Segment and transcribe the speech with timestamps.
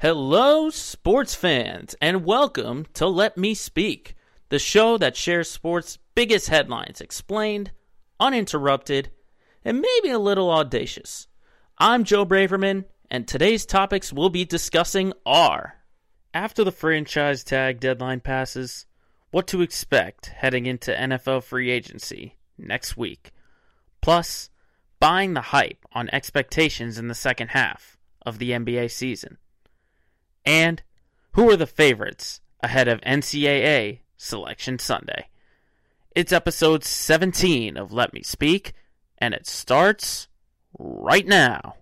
[0.00, 4.14] Hello, sports fans, and welcome to Let Me Speak,
[4.48, 7.72] the show that shares sports' biggest headlines explained,
[8.20, 9.10] uninterrupted,
[9.64, 11.26] and maybe a little audacious.
[11.78, 15.78] I'm Joe Braverman, and today's topics we'll be discussing are
[16.32, 18.86] after the franchise tag deadline passes,
[19.32, 23.32] what to expect heading into NFL free agency next week,
[24.00, 24.48] plus
[25.00, 29.38] buying the hype on expectations in the second half of the NBA season.
[30.48, 30.82] And
[31.32, 35.28] who are the favorites ahead of NCAA Selection Sunday?
[36.16, 38.72] It's episode 17 of Let Me Speak,
[39.18, 40.26] and it starts
[40.78, 41.74] right now.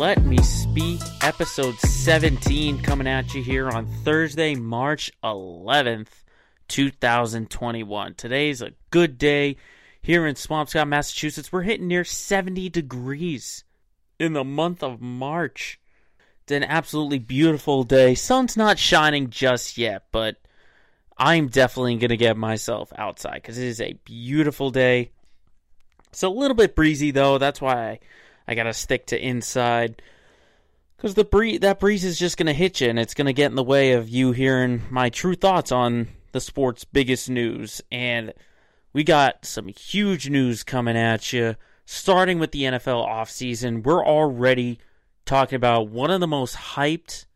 [0.00, 6.24] Let Me Speak, episode 17, coming at you here on Thursday, March 11th,
[6.68, 8.14] 2021.
[8.14, 9.58] Today's a good day
[10.00, 11.52] here in Swampscott, Massachusetts.
[11.52, 13.64] We're hitting near 70 degrees
[14.18, 15.78] in the month of March.
[16.44, 18.14] It's an absolutely beautiful day.
[18.14, 20.36] Sun's not shining just yet, but
[21.18, 25.10] I'm definitely going to get myself outside because it is a beautiful day.
[26.08, 27.36] It's a little bit breezy, though.
[27.36, 27.98] That's why I
[28.50, 30.02] I gotta stick to inside
[30.96, 33.54] because the breeze that breeze is just gonna hit you, and it's gonna get in
[33.54, 37.80] the way of you hearing my true thoughts on the sport's biggest news.
[37.92, 38.34] And
[38.92, 41.54] we got some huge news coming at you.
[41.86, 44.78] Starting with the NFL offseason, we're already
[45.24, 47.26] talking about one of the most hyped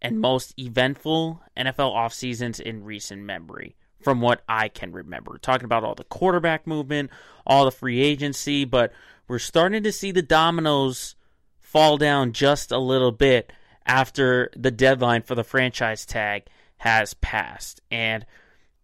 [0.00, 5.38] and most eventful NFL off seasons in recent memory from what I can remember.
[5.38, 7.10] Talking about all the quarterback movement,
[7.46, 8.92] all the free agency, but
[9.28, 11.14] we're starting to see the dominoes
[11.60, 13.52] fall down just a little bit
[13.86, 16.44] after the deadline for the franchise tag
[16.78, 17.80] has passed.
[17.90, 18.24] And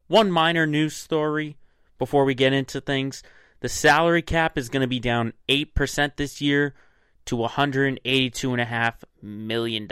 [0.06, 1.56] one minor news story
[1.98, 3.22] before we get into things
[3.60, 6.74] the salary cap is going to be down 8% this year
[7.24, 9.88] to $182.5 million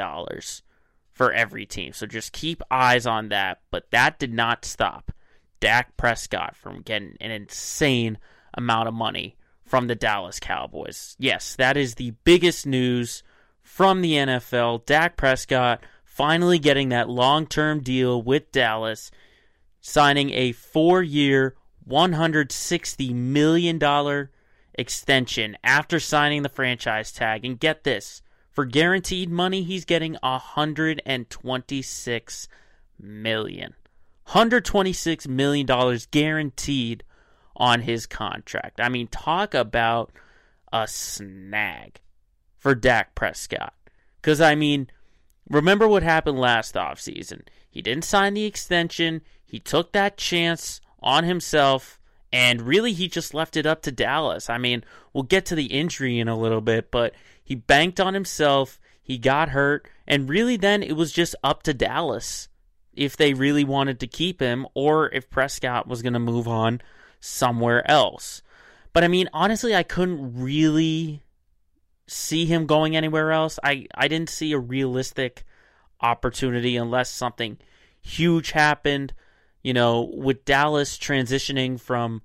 [1.10, 1.94] for every team.
[1.94, 3.62] So just keep eyes on that.
[3.70, 5.10] But that did not stop
[5.60, 8.18] Dak Prescott from getting an insane
[8.52, 9.36] amount of money
[9.72, 11.16] from the Dallas Cowboys.
[11.18, 13.22] Yes, that is the biggest news
[13.62, 14.84] from the NFL.
[14.84, 19.10] Dak Prescott finally getting that long term deal with Dallas,
[19.80, 21.54] signing a four year,
[21.88, 24.28] $160 million
[24.74, 27.46] extension after signing the franchise tag.
[27.46, 32.48] And get this for guaranteed money, he's getting 126
[33.00, 33.74] million.
[34.28, 37.04] $126 million guaranteed
[37.56, 38.80] on his contract.
[38.80, 40.12] I mean, talk about
[40.72, 42.00] a snag
[42.58, 43.74] for Dak Prescott.
[44.20, 44.88] Because, I mean,
[45.48, 47.42] remember what happened last offseason.
[47.68, 51.98] He didn't sign the extension, he took that chance on himself,
[52.32, 54.48] and really he just left it up to Dallas.
[54.48, 58.14] I mean, we'll get to the injury in a little bit, but he banked on
[58.14, 62.48] himself, he got hurt, and really then it was just up to Dallas
[62.94, 66.80] if they really wanted to keep him or if Prescott was going to move on
[67.22, 68.42] somewhere else.
[68.92, 71.22] But I mean, honestly, I couldn't really
[72.06, 73.58] see him going anywhere else.
[73.62, 75.44] I, I didn't see a realistic
[76.00, 77.58] opportunity unless something
[78.02, 79.14] huge happened.
[79.62, 82.22] You know, with Dallas transitioning from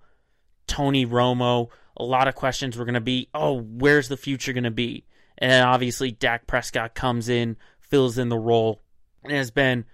[0.66, 4.64] Tony Romo, a lot of questions were going to be, oh, where's the future going
[4.64, 5.06] to be?
[5.38, 8.82] And obviously Dak Prescott comes in, fills in the role,
[9.24, 9.86] and has been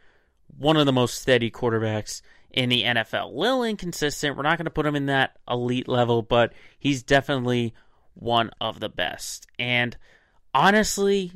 [0.58, 2.22] one of the most steady quarterbacks
[2.54, 3.34] in the NFL.
[3.34, 4.38] Little inconsistent.
[4.38, 7.74] We're not going to put him in that elite level, but he's definitely
[8.14, 9.48] one of the best.
[9.58, 9.98] And
[10.54, 11.34] honestly,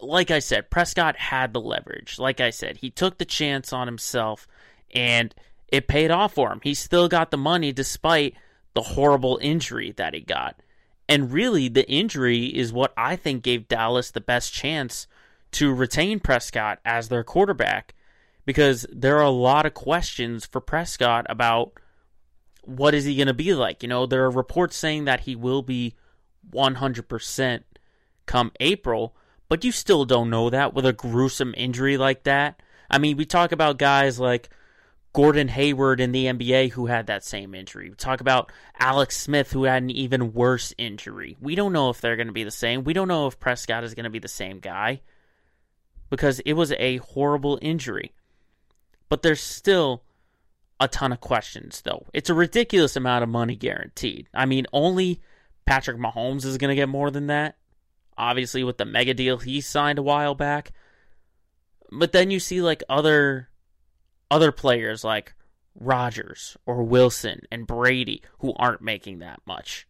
[0.00, 2.18] like I said, Prescott had the leverage.
[2.18, 4.46] Like I said, he took the chance on himself
[4.94, 5.34] and
[5.68, 6.60] it paid off for him.
[6.62, 8.34] He still got the money despite
[8.74, 10.60] the horrible injury that he got.
[11.08, 15.06] And really, the injury is what I think gave Dallas the best chance
[15.52, 17.94] to retain Prescott as their quarterback
[18.44, 21.72] because there are a lot of questions for Prescott about
[22.62, 23.82] what is he going to be like.
[23.82, 25.94] You know, there are reports saying that he will be
[26.52, 27.62] 100%
[28.26, 29.16] come April,
[29.48, 32.60] but you still don't know that with a gruesome injury like that.
[32.90, 34.50] I mean, we talk about guys like
[35.12, 37.88] Gordon Hayward in the NBA who had that same injury.
[37.88, 41.36] We talk about Alex Smith who had an even worse injury.
[41.40, 42.84] We don't know if they're going to be the same.
[42.84, 45.00] We don't know if Prescott is going to be the same guy
[46.10, 48.12] because it was a horrible injury
[49.08, 50.02] but there's still
[50.80, 52.06] a ton of questions, though.
[52.12, 54.28] It's a ridiculous amount of money guaranteed.
[54.34, 55.20] I mean, only
[55.66, 57.56] Patrick Mahomes is going to get more than that.
[58.16, 60.72] Obviously, with the mega deal he signed a while back.
[61.90, 63.48] But then you see like other
[64.30, 65.34] other players like
[65.78, 69.86] Rodgers or Wilson and Brady who aren't making that much.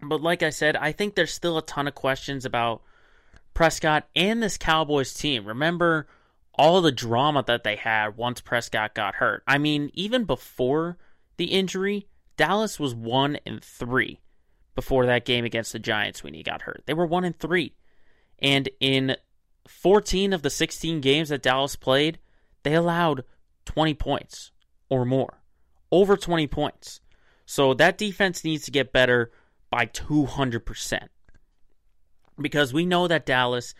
[0.00, 2.82] But like I said, I think there's still a ton of questions about
[3.54, 5.46] Prescott and this Cowboys team.
[5.46, 6.06] Remember
[6.56, 9.42] all the drama that they had once Prescott got hurt.
[9.46, 10.96] I mean, even before
[11.36, 12.06] the injury,
[12.36, 14.20] Dallas was 1 and 3
[14.74, 16.82] before that game against the Giants when he got hurt.
[16.86, 17.74] They were 1 and 3.
[18.38, 19.16] And in
[19.68, 22.18] 14 of the 16 games that Dallas played,
[22.62, 23.24] they allowed
[23.64, 24.52] 20 points
[24.88, 25.40] or more.
[25.90, 27.00] Over 20 points.
[27.44, 29.30] So that defense needs to get better
[29.70, 31.08] by 200%.
[32.40, 33.74] Because we know that Dallas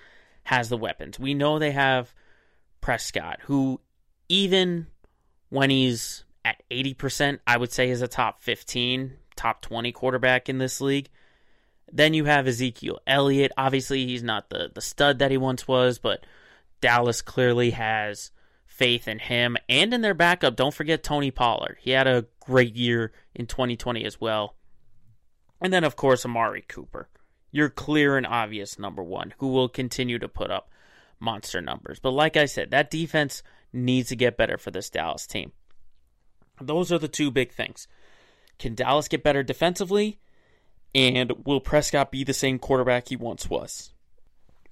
[0.45, 1.19] has the weapons.
[1.19, 2.15] We know they have
[2.87, 3.81] Prescott, who
[4.29, 4.87] even
[5.49, 10.59] when he's at 80%, I would say is a top 15, top 20 quarterback in
[10.59, 11.09] this league.
[11.91, 13.51] Then you have Ezekiel Elliott.
[13.59, 16.25] Obviously, he's not the, the stud that he once was, but
[16.81, 18.31] Dallas clearly has
[18.67, 20.55] faith in him and in their backup.
[20.55, 21.79] Don't forget Tony Pollard.
[21.81, 24.55] He had a great year in 2020 as well.
[25.61, 27.09] And then, of course, Amari Cooper.
[27.51, 30.71] Your clear and obvious number one, who will continue to put up
[31.21, 31.99] monster numbers.
[31.99, 33.43] But like I said, that defense
[33.73, 35.53] needs to get better for this Dallas team.
[36.61, 37.87] Those are the two big things.
[38.59, 40.19] Can Dallas get better defensively?
[40.95, 43.93] And will Prescott be the same quarterback he once was?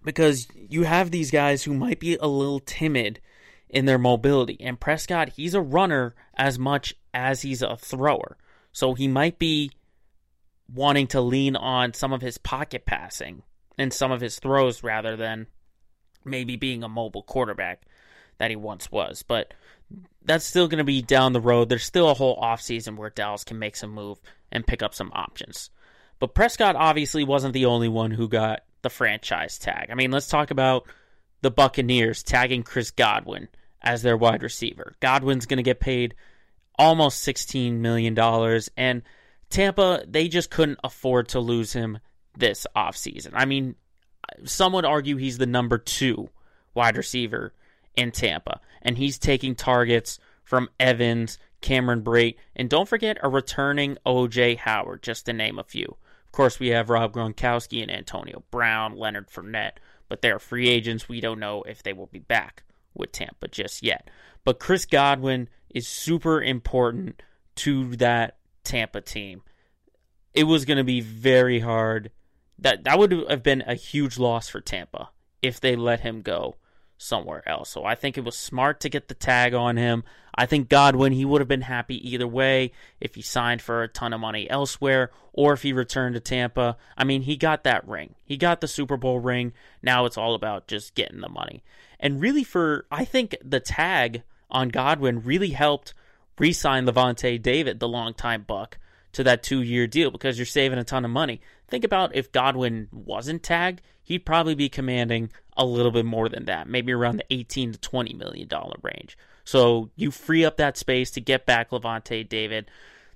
[0.02, 3.20] Because you have these guys who might be a little timid
[3.68, 4.56] in their mobility.
[4.60, 8.36] And Prescott, he's a runner as much as he's a thrower.
[8.72, 9.70] So he might be
[10.72, 13.42] wanting to lean on some of his pocket passing
[13.76, 15.46] and some of his throws rather than
[16.24, 17.82] maybe being a mobile quarterback
[18.38, 19.22] that he once was.
[19.22, 19.54] But
[20.24, 21.68] that's still going to be down the road.
[21.68, 25.12] There's still a whole offseason where Dallas can make some move and pick up some
[25.14, 25.70] options.
[26.18, 29.88] But Prescott obviously wasn't the only one who got the franchise tag.
[29.90, 30.86] I mean, let's talk about
[31.42, 33.48] the Buccaneers tagging Chris Godwin
[33.82, 34.94] as their wide receiver.
[35.00, 36.14] Godwin's going to get paid
[36.78, 38.18] almost $16 million.
[38.76, 39.02] And
[39.50, 41.98] Tampa, they just couldn't afford to lose him
[42.36, 43.32] this offseason.
[43.34, 43.74] I mean,
[44.44, 46.30] some would argue he's the number two
[46.74, 47.52] wide receiver
[47.96, 53.96] in Tampa, and he's taking targets from Evans, Cameron Brate, and don't forget a returning
[54.04, 55.96] OJ Howard, just to name a few.
[56.26, 59.78] Of course, we have Rob Gronkowski and Antonio Brown, Leonard Fournette,
[60.08, 61.08] but they're free agents.
[61.08, 64.10] We don't know if they will be back with Tampa just yet.
[64.44, 67.22] But Chris Godwin is super important
[67.56, 69.42] to that Tampa team.
[70.32, 72.10] It was going to be very hard
[72.58, 75.10] that that would have been a huge loss for Tampa
[75.42, 76.56] if they let him go
[76.96, 77.70] somewhere else.
[77.70, 80.04] So I think it was smart to get the tag on him.
[80.34, 83.88] I think Godwin, he would have been happy either way if he signed for a
[83.88, 86.76] ton of money elsewhere or if he returned to Tampa.
[86.96, 88.14] I mean, he got that ring.
[88.24, 89.52] He got the Super Bowl ring.
[89.82, 91.62] Now it's all about just getting the money.
[92.00, 95.94] And really for I think the tag on Godwin really helped
[96.38, 98.78] re-sign Lavonte David, the longtime buck,
[99.12, 101.40] to that two-year deal because you're saving a ton of money.
[101.74, 106.44] Think about if Godwin wasn't tagged, he'd probably be commanding a little bit more than
[106.44, 109.18] that, maybe around the 18 to 20 million dollar range.
[109.42, 112.70] So you free up that space to get back Lavonte David.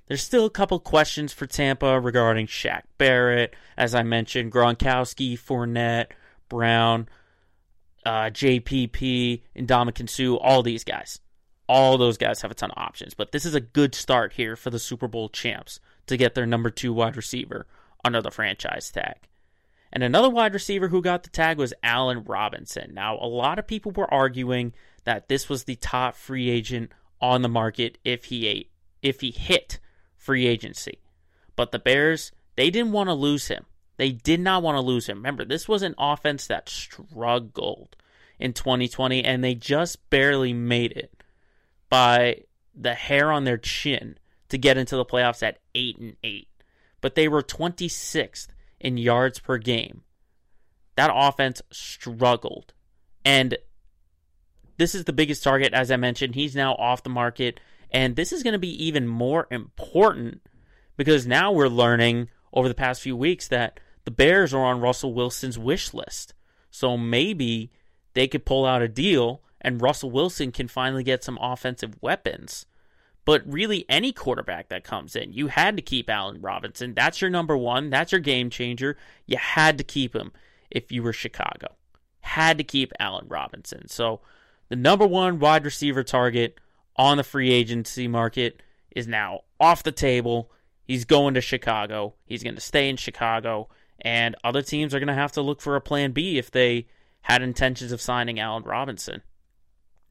[0.09, 6.07] There's still a couple questions for Tampa regarding Shaq Barrett, as I mentioned, Gronkowski, Fournette,
[6.49, 7.09] Brown,
[8.05, 11.21] uh, JPP, and Suh, all these guys.
[11.69, 14.57] All those guys have a ton of options, but this is a good start here
[14.57, 17.65] for the Super Bowl champs to get their number two wide receiver
[18.09, 19.29] under the franchise tag.
[19.93, 22.93] And another wide receiver who got the tag was Allen Robinson.
[22.95, 24.73] Now, a lot of people were arguing
[25.05, 28.69] that this was the top free agent on the market if he
[29.03, 29.79] if he hit
[30.17, 30.99] free agency.
[31.57, 33.67] But the Bears, they didn't want to lose him.
[33.97, 35.19] They did not want to lose him.
[35.19, 37.97] Remember, this was an offense that struggled
[38.39, 41.23] in 2020 and they just barely made it
[41.91, 42.43] by
[42.75, 46.48] the hair on their chin to get into the playoffs at 8 and 8
[47.01, 48.49] but they were 26th
[48.81, 50.03] in yards per game.
[50.97, 52.73] That offense struggled.
[53.25, 53.57] And
[54.79, 56.35] this is the biggest target, as I mentioned.
[56.35, 57.61] He's now off the market.
[57.91, 60.43] And this is going to be even more important
[60.97, 65.15] because now we're learning over the past few weeks that the Bears are on Russell
[65.15, 66.35] Wilson's wish list.
[66.71, 67.71] So maybe
[68.15, 72.67] they could pull out a deal and Russell Wilson can finally get some offensive weapons
[73.29, 75.35] but really any quarterback that comes in.
[75.35, 76.95] You had to keep Allen Robinson.
[76.95, 77.91] That's your number one.
[77.91, 78.97] That's your game changer.
[79.27, 80.33] You had to keep him
[80.71, 81.77] if you were Chicago.
[82.21, 83.87] Had to keep Allen Robinson.
[83.89, 84.23] So
[84.71, 86.59] the number one wide receiver target
[86.97, 88.63] on the free agency market
[88.97, 90.51] is now off the table.
[90.83, 92.15] He's going to Chicago.
[92.25, 93.69] He's going to stay in Chicago.
[94.01, 96.87] And other teams are going to have to look for a plan B if they
[97.21, 99.21] had intentions of signing Allen Robinson.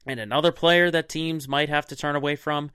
[0.06, 2.70] And another player that teams might have to turn away from,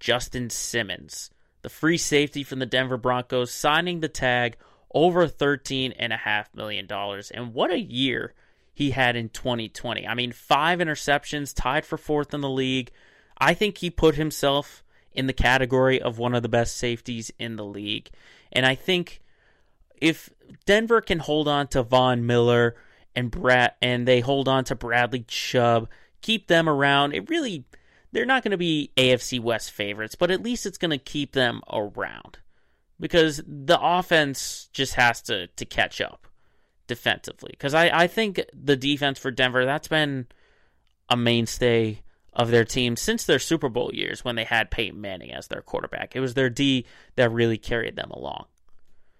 [0.00, 1.30] Justin Simmons,
[1.62, 4.56] the free safety from the Denver Broncos, signing the tag
[4.94, 6.88] over $13.5 million.
[7.34, 8.34] And what a year
[8.74, 10.06] he had in 2020.
[10.06, 12.90] I mean, five interceptions, tied for fourth in the league.
[13.36, 17.56] I think he put himself in the category of one of the best safeties in
[17.56, 18.08] the league.
[18.52, 19.20] And I think
[20.00, 20.30] if
[20.64, 22.76] Denver can hold on to Von Miller
[23.16, 25.88] and Brad and they hold on to Bradley Chubb,
[26.20, 27.64] keep them around, it really
[28.12, 31.32] they're not going to be AFC West favorites, but at least it's going to keep
[31.32, 32.38] them around.
[33.00, 36.26] Because the offense just has to to catch up
[36.88, 37.50] defensively.
[37.52, 40.26] Because I, I think the defense for Denver, that's been
[41.08, 45.32] a mainstay of their team since their Super Bowl years when they had Peyton Manning
[45.32, 46.16] as their quarterback.
[46.16, 46.86] It was their D
[47.16, 48.46] that really carried them along.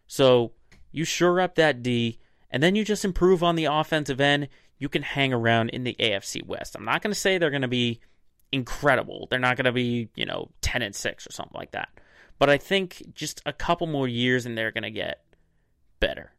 [0.07, 0.53] So
[0.91, 2.19] you shore up that D,
[2.51, 4.49] and then you just improve on the offensive end.
[4.79, 6.77] You can hang around in the AFC West.
[6.77, 8.01] I'm not going to say they're going to be
[8.53, 9.27] incredible.
[9.31, 11.89] They're not going to be, you know, 10 and 6 or something like that.
[12.39, 15.25] But I think just a couple more years and they're going to get
[16.01, 16.33] better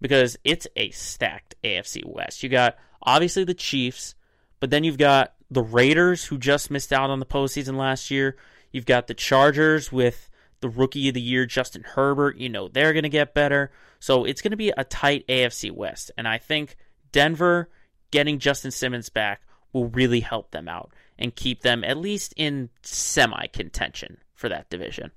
[0.00, 2.42] because it's a stacked AFC West.
[2.42, 4.14] You got obviously the Chiefs,
[4.60, 8.36] but then you've got the Raiders, who just missed out on the postseason last year.
[8.72, 10.28] You've got the Chargers with
[10.60, 12.36] the rookie of the year, Justin Herbert.
[12.36, 13.70] You know, they're going to get better.
[14.00, 16.10] So it's going to be a tight AFC West.
[16.18, 16.76] And I think
[17.12, 17.70] Denver
[18.10, 22.70] getting Justin Simmons back will really help them out and keep them at least in
[22.82, 25.12] semi contention for that division.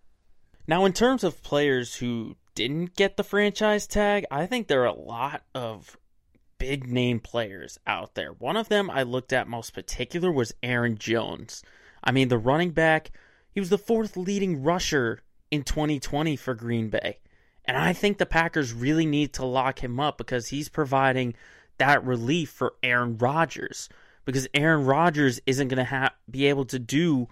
[0.68, 4.86] Now, in terms of players who didn't get the franchise tag, I think there are
[4.86, 5.98] a lot of
[6.58, 8.34] big name players out there.
[8.34, 11.63] One of them I looked at most particular was Aaron Jones.
[12.03, 13.12] I mean, the running back,
[13.51, 17.20] he was the fourth leading rusher in 2020 for Green Bay.
[17.65, 21.34] And I think the Packers really need to lock him up because he's providing
[21.77, 23.89] that relief for Aaron Rodgers.
[24.29, 27.27] Because Aaron Rodgers isn't going to ha- be able to do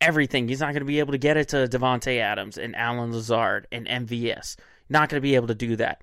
[0.00, 0.48] everything.
[0.48, 3.66] He's not going to be able to get it to Davante Adams and Allen Lazard
[3.70, 4.56] and MVS.
[4.88, 6.02] Not going to be able to do that.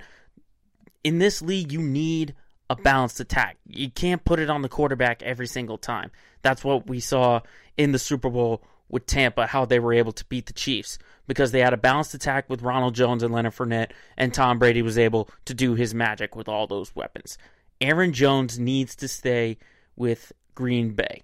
[1.03, 2.36] In this league, you need
[2.70, 3.58] a balanced attack.
[3.67, 6.12] You can't put it on the quarterback every single time.
[6.41, 7.41] That's what we saw
[7.77, 11.51] in the Super Bowl with Tampa, how they were able to beat the Chiefs because
[11.51, 14.98] they had a balanced attack with Ronald Jones and Leonard Fournette, and Tom Brady was
[14.98, 17.38] able to do his magic with all those weapons.
[17.82, 19.58] Aaron Jones needs to stay
[19.98, 21.24] with Green Bay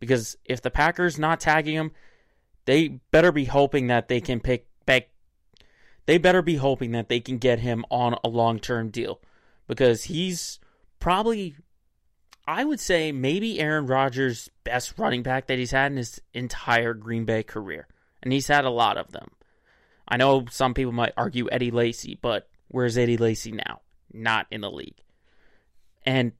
[0.00, 1.92] because if the Packers not tagging him,
[2.66, 5.08] they better be hoping that they can pick back.
[6.06, 9.20] They better be hoping that they can get him on a long term deal
[9.66, 10.58] because he's
[11.00, 11.56] probably,
[12.46, 16.92] I would say, maybe Aaron Rodgers' best running back that he's had in his entire
[16.94, 17.86] Green Bay career.
[18.22, 19.28] And he's had a lot of them.
[20.06, 23.80] I know some people might argue Eddie Lacy, but where's Eddie Lacy now?
[24.12, 25.02] Not in the league.
[26.04, 26.32] And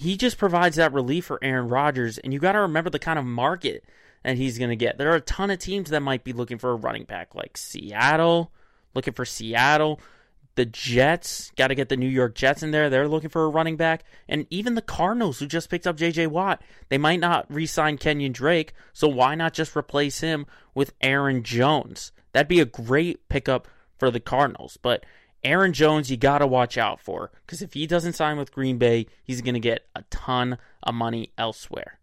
[0.00, 2.16] he just provides that relief for Aaron Rodgers.
[2.16, 3.84] And you got to remember the kind of market
[4.22, 4.96] that he's going to get.
[4.96, 7.58] There are a ton of teams that might be looking for a running back, like
[7.58, 8.50] Seattle,
[8.94, 10.00] looking for Seattle.
[10.54, 12.88] The Jets got to get the New York Jets in there.
[12.88, 14.04] They're looking for a running back.
[14.26, 16.28] And even the Cardinals, who just picked up J.J.
[16.28, 18.72] Watt, they might not re sign Kenyon Drake.
[18.94, 22.10] So why not just replace him with Aaron Jones?
[22.32, 24.78] That'd be a great pickup for the Cardinals.
[24.80, 25.04] But
[25.42, 28.78] Aaron Jones, you got to watch out for because if he doesn't sign with Green
[28.78, 31.98] Bay, he's going to get a ton of money elsewhere.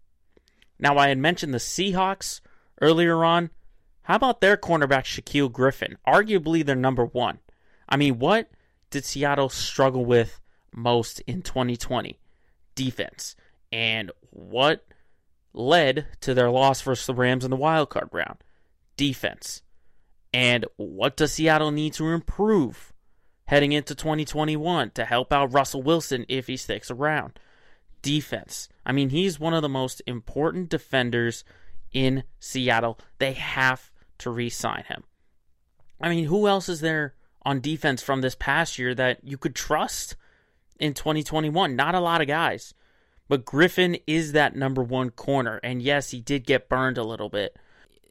[0.79, 2.41] Now, I had mentioned the Seahawks
[2.81, 3.49] earlier on.
[4.03, 5.97] How about their cornerback, Shaquill Griffin?
[6.07, 7.39] Arguably their number one.
[7.89, 8.49] I mean, what
[8.89, 10.39] did Seattle struggle with
[10.73, 12.19] most in 2020?
[12.75, 13.35] Defense.
[13.71, 14.85] And what
[15.53, 18.37] led to their loss versus the Rams in the wild card round?
[18.95, 19.61] Defense.
[20.33, 22.93] And what does Seattle need to improve
[23.47, 27.39] heading into 2021 to help out Russell Wilson if he sticks around?
[28.01, 28.69] Defense.
[28.85, 31.43] I mean, he's one of the most important defenders
[31.91, 32.99] in Seattle.
[33.17, 35.03] They have to re sign him.
[35.99, 37.15] I mean, who else is there
[37.47, 40.15] on defense from this past year that you could trust
[40.79, 41.75] in 2021.
[41.75, 42.73] Not a lot of guys.
[43.29, 45.59] But Griffin is that number one corner.
[45.63, 47.57] And yes, he did get burned a little bit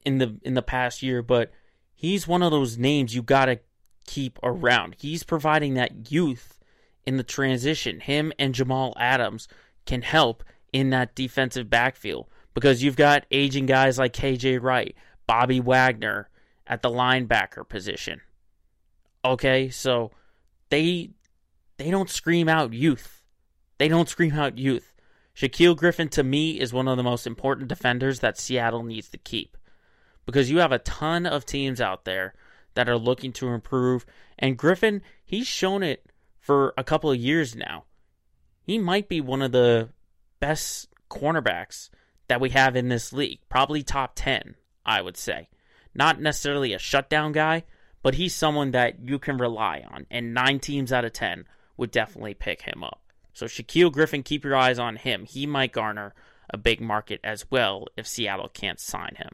[0.04, 1.50] in the in the past year, but
[1.94, 3.60] he's one of those names you gotta
[4.06, 4.96] keep around.
[4.98, 6.58] He's providing that youth
[7.04, 8.00] in the transition.
[8.00, 9.48] Him and Jamal Adams
[9.84, 14.94] can help in that defensive backfield because you've got aging guys like KJ Wright,
[15.26, 16.28] Bobby Wagner
[16.66, 18.20] at the linebacker position.
[19.24, 20.10] Okay, so
[20.70, 21.10] they
[21.76, 23.22] they don't scream out youth.
[23.78, 24.92] They don't scream out youth.
[25.36, 29.18] Shaquill Griffin, to me, is one of the most important defenders that Seattle needs to
[29.18, 29.56] keep
[30.24, 32.34] because you have a ton of teams out there
[32.76, 34.06] that are looking to improve.
[34.38, 36.06] And Griffin, he's shown it
[36.38, 37.84] for a couple of years now.
[38.62, 39.88] He might be one of the
[40.38, 41.90] best cornerbacks
[42.28, 44.54] that we have in this league, probably top 10,
[44.84, 45.48] I would say.
[45.94, 47.64] Not necessarily a shutdown guy,
[48.02, 51.90] but he's someone that you can rely on, and nine teams out of 10 would
[51.90, 53.00] definitely pick him up.
[53.32, 55.24] So Shaquill Griffin, keep your eyes on him.
[55.24, 56.14] He might garner
[56.50, 59.30] a big market as well if Seattle can't sign him.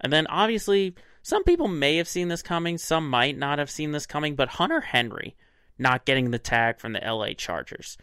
[0.00, 3.92] And then obviously, some people may have seen this coming, some might not have seen
[3.92, 5.36] this coming, but Hunter Henry
[5.78, 7.96] not getting the tag from the LA Chargers.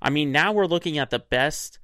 [0.00, 1.78] I mean, now we're looking at the best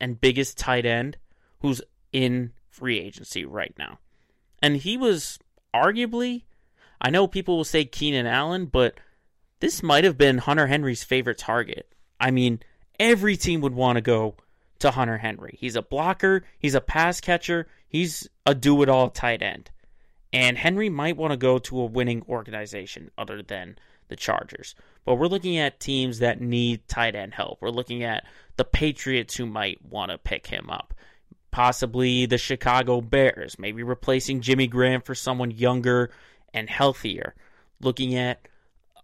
[0.00, 1.16] and biggest tight end
[1.60, 1.80] who's
[2.12, 3.98] in free agency right now.
[4.62, 5.38] And he was
[5.74, 6.44] arguably,
[7.00, 8.98] I know people will say Keenan Allen, but
[9.60, 11.92] this might have been Hunter Henry's favorite target.
[12.20, 12.60] I mean,
[12.98, 14.36] every team would want to go
[14.80, 15.56] to Hunter Henry.
[15.60, 19.70] He's a blocker, he's a pass catcher, he's a do it all tight end.
[20.32, 24.74] And Henry might want to go to a winning organization other than the Chargers.
[25.04, 27.58] But we're looking at teams that need tight end help.
[27.60, 28.24] We're looking at
[28.56, 30.92] the Patriots who might want to pick him up.
[31.50, 36.10] Possibly the Chicago Bears, maybe replacing Jimmy Graham for someone younger
[36.52, 37.34] and healthier.
[37.80, 38.47] Looking at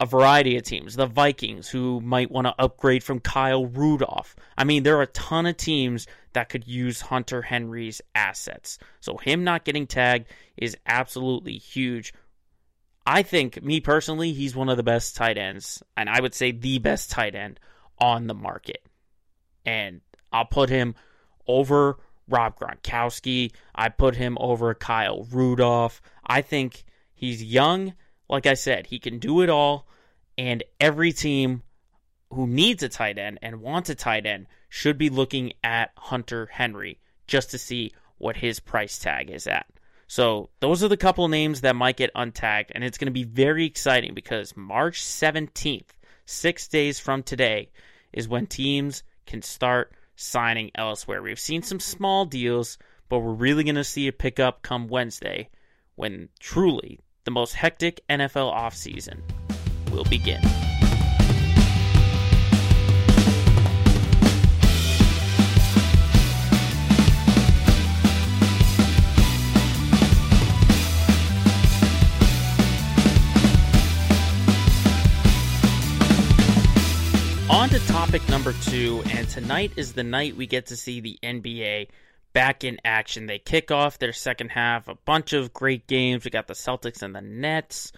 [0.01, 0.97] a variety of teams.
[0.97, 4.35] The Vikings, who might want to upgrade from Kyle Rudolph.
[4.57, 8.79] I mean, there are a ton of teams that could use Hunter Henry's assets.
[9.01, 12.13] So, him not getting tagged is absolutely huge.
[13.07, 16.53] I think, me personally, he's one of the best tight ends, and I would say
[16.53, 17.61] the best tight end
[17.99, 18.83] on the market.
[19.65, 20.01] And
[20.33, 20.95] I'll put him
[21.47, 21.99] over
[22.29, 23.53] Rob Gronkowski.
[23.75, 26.01] I put him over Kyle Rudolph.
[26.27, 26.85] I think
[27.15, 27.95] he's young
[28.35, 29.87] like I said, he can do it all,
[30.37, 31.63] and every team
[32.33, 36.47] who needs a tight end and wants a tight end should be looking at Hunter
[36.47, 36.99] Henry
[37.29, 39.67] just to see what his price tag is at.
[40.09, 43.23] So, those are the couple names that might get untagged, and it's going to be
[43.23, 45.91] very exciting because March 17th,
[46.27, 47.71] six days from today,
[48.13, 51.23] is when teams can start signing elsewhere.
[51.23, 52.79] We've seen some small deals,
[53.09, 55.51] but we're really going to see a pickup come Wednesday
[55.95, 59.21] when truly the most hectic NFL offseason
[59.91, 60.41] will begin.
[77.51, 81.19] On to topic number two, and tonight is the night we get to see the
[81.23, 81.89] NBA
[82.35, 83.25] back in action.
[83.25, 86.25] They kick off their second half, a bunch of great games.
[86.25, 87.93] We got the Celtics and the Nets,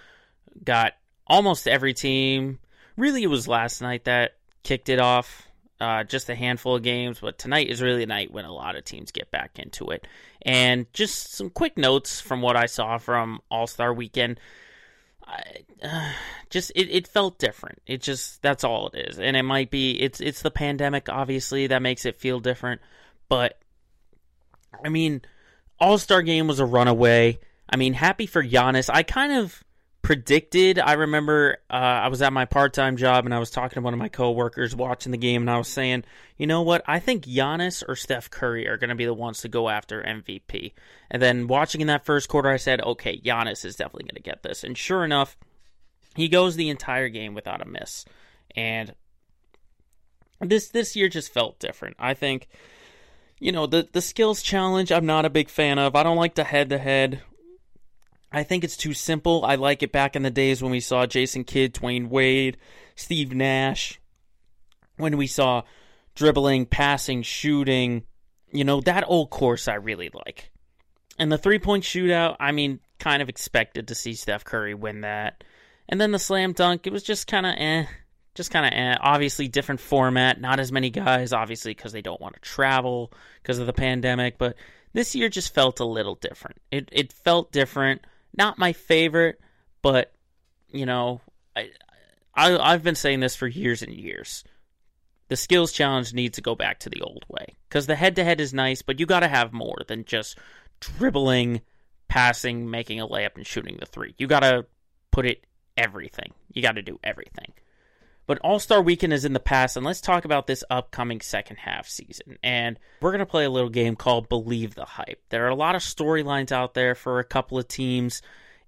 [0.62, 0.92] got
[1.26, 2.60] almost every team.
[2.96, 5.42] Really, it was last night that kicked it off.
[5.78, 8.76] Uh, just a handful of games, but tonight is really a night when a lot
[8.76, 10.06] of teams get back into it.
[10.40, 14.40] And just some quick notes from what I saw from All Star Weekend.
[15.26, 15.42] I,
[15.82, 16.12] uh,
[16.48, 17.82] just it, it felt different.
[17.86, 21.66] It just that's all it is, and it might be it's it's the pandemic obviously
[21.66, 22.80] that makes it feel different,
[23.28, 23.58] but
[24.84, 25.22] I mean,
[25.78, 27.38] All Star Game was a runaway.
[27.68, 28.88] I mean, happy for Giannis.
[28.92, 29.62] I kind of
[30.06, 30.78] predicted.
[30.78, 33.80] I remember uh, I was at my part time job and I was talking to
[33.80, 36.04] one of my coworkers watching the game, and I was saying,
[36.36, 36.84] you know what?
[36.86, 40.00] I think Giannis or Steph Curry are going to be the ones to go after
[40.02, 40.74] MVP.
[41.10, 44.22] And then watching in that first quarter, I said, okay, Giannis is definitely going to
[44.22, 44.62] get this.
[44.62, 45.36] And sure enough,
[46.14, 48.04] he goes the entire game without a miss.
[48.54, 48.94] And
[50.40, 51.96] this this year just felt different.
[51.98, 52.46] I think
[53.38, 55.94] you know, the the skills challenge I'm not a big fan of.
[55.94, 57.22] I don't like the head to head.
[58.32, 59.44] I think it's too simple.
[59.44, 62.56] I like it back in the days when we saw Jason Kidd, Dwyane Wade,
[62.94, 64.00] Steve Nash,
[64.96, 65.62] when we saw
[66.14, 68.02] dribbling, passing, shooting,
[68.50, 70.50] you know, that old course I really like.
[71.18, 75.02] And the three point shootout, I mean, kind of expected to see Steph Curry win
[75.02, 75.44] that.
[75.88, 77.86] And then the slam dunk, it was just kind of eh
[78.36, 82.20] just kind of eh, obviously different format, not as many guys, obviously because they don't
[82.20, 84.38] want to travel because of the pandemic.
[84.38, 84.56] But
[84.92, 86.58] this year just felt a little different.
[86.70, 88.02] It it felt different.
[88.36, 89.40] Not my favorite,
[89.82, 90.12] but
[90.70, 91.20] you know,
[91.56, 91.70] I,
[92.34, 94.44] I I've been saying this for years and years.
[95.28, 98.24] The skills challenge needs to go back to the old way because the head to
[98.24, 100.38] head is nice, but you got to have more than just
[100.78, 101.62] dribbling,
[102.06, 104.14] passing, making a layup, and shooting the three.
[104.18, 104.66] You got to
[105.10, 105.44] put it
[105.76, 106.32] everything.
[106.52, 107.52] You got to do everything.
[108.26, 111.58] But All Star Weekend is in the past, and let's talk about this upcoming second
[111.58, 112.38] half season.
[112.42, 115.22] And we're going to play a little game called Believe the Hype.
[115.28, 118.22] There are a lot of storylines out there for a couple of teams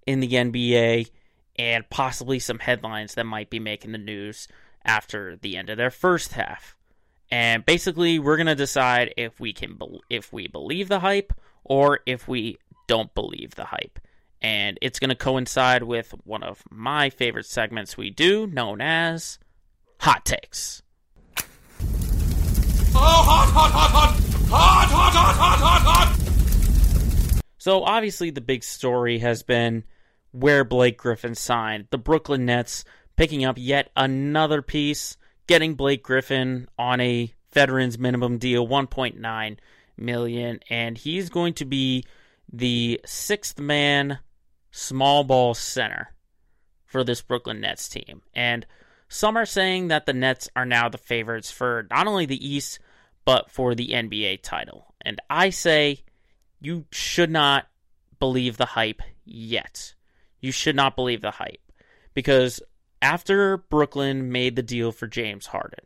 [0.06, 1.10] in the NBA,
[1.56, 4.46] and possibly some headlines that might be making the news
[4.84, 6.76] after the end of their first half.
[7.30, 11.32] And basically, we're going to decide if we can be- if we believe the hype
[11.64, 13.98] or if we don't believe the hype.
[14.40, 19.38] And it's going to coincide with one of my favorite segments we do, known as
[20.00, 20.82] Hot Takes.
[22.94, 24.20] Oh, hot, hot, hot, hot!
[24.48, 27.42] Hot, hot, hot, hot, hot, hot!
[27.58, 29.84] So, obviously, the big story has been
[30.32, 31.88] where Blake Griffin signed.
[31.90, 32.84] The Brooklyn Nets
[33.16, 39.58] picking up yet another piece, getting Blake Griffin on a veterans minimum deal, 1.9
[39.96, 42.04] million, and he's going to be
[42.52, 44.20] the sixth man
[44.70, 46.14] small ball center
[46.86, 48.22] for this Brooklyn Nets team.
[48.34, 48.66] And
[49.08, 52.78] some are saying that the Nets are now the favorites for not only the East,
[53.24, 54.94] but for the NBA title.
[55.00, 56.04] And I say
[56.60, 57.66] you should not
[58.18, 59.94] believe the hype yet.
[60.40, 61.60] You should not believe the hype.
[62.14, 62.60] Because
[63.00, 65.84] after Brooklyn made the deal for James Harden,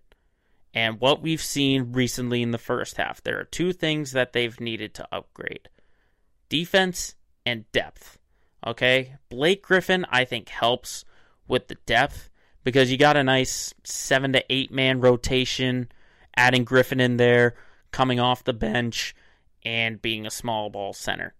[0.74, 4.58] and what we've seen recently in the first half, there are two things that they've
[4.60, 5.68] needed to upgrade
[6.48, 7.14] defense
[7.46, 8.18] and depth.
[8.66, 9.16] Okay?
[9.28, 11.04] Blake Griffin, I think, helps
[11.48, 12.30] with the depth
[12.64, 15.90] because you got a nice seven to eight man rotation,
[16.36, 17.54] adding Griffin in there,
[17.90, 19.14] coming off the bench,
[19.64, 21.34] and being a small ball center.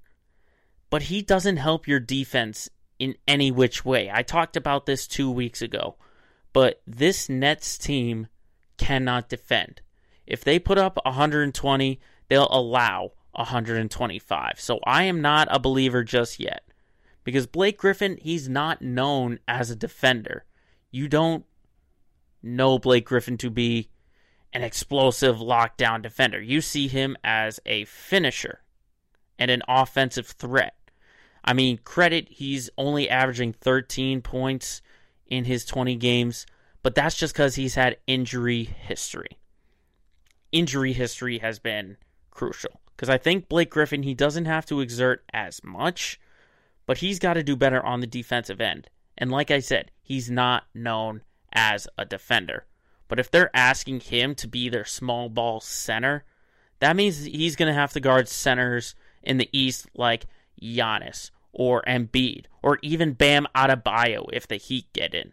[0.91, 4.11] But he doesn't help your defense in any which way.
[4.13, 5.97] I talked about this two weeks ago,
[6.53, 8.29] but this Nets team
[8.77, 9.81] cannot defend.
[10.27, 14.61] If they put up 120, they'll allow 125.
[14.61, 16.63] So I am not a believer just yet.
[17.25, 20.45] Because Blake Griffin, he's not known as a defender.
[20.93, 21.45] You don't
[22.43, 23.89] know Blake Griffin to be
[24.53, 26.41] an explosive lockdown defender.
[26.41, 28.61] You see him as a finisher
[29.39, 30.77] and an offensive threat.
[31.45, 34.83] I mean, credit, he's only averaging 13 points
[35.27, 36.47] in his 20 games,
[36.83, 39.39] but that's just because he's had injury history.
[40.53, 41.97] Injury history has been
[42.31, 46.21] crucial because I think Blake Griffin, he doesn't have to exert as much,
[46.85, 48.89] but he's got to do better on the defensive end.
[49.17, 51.23] And like I said, he's not known
[51.53, 52.67] as a defender.
[53.09, 56.25] But if they're asking him to be their small ball center,
[56.81, 60.27] that means he's going to have to guard centers in the East like
[60.61, 65.33] Giannis or Embiid or even Bam Adebayo if the Heat get in.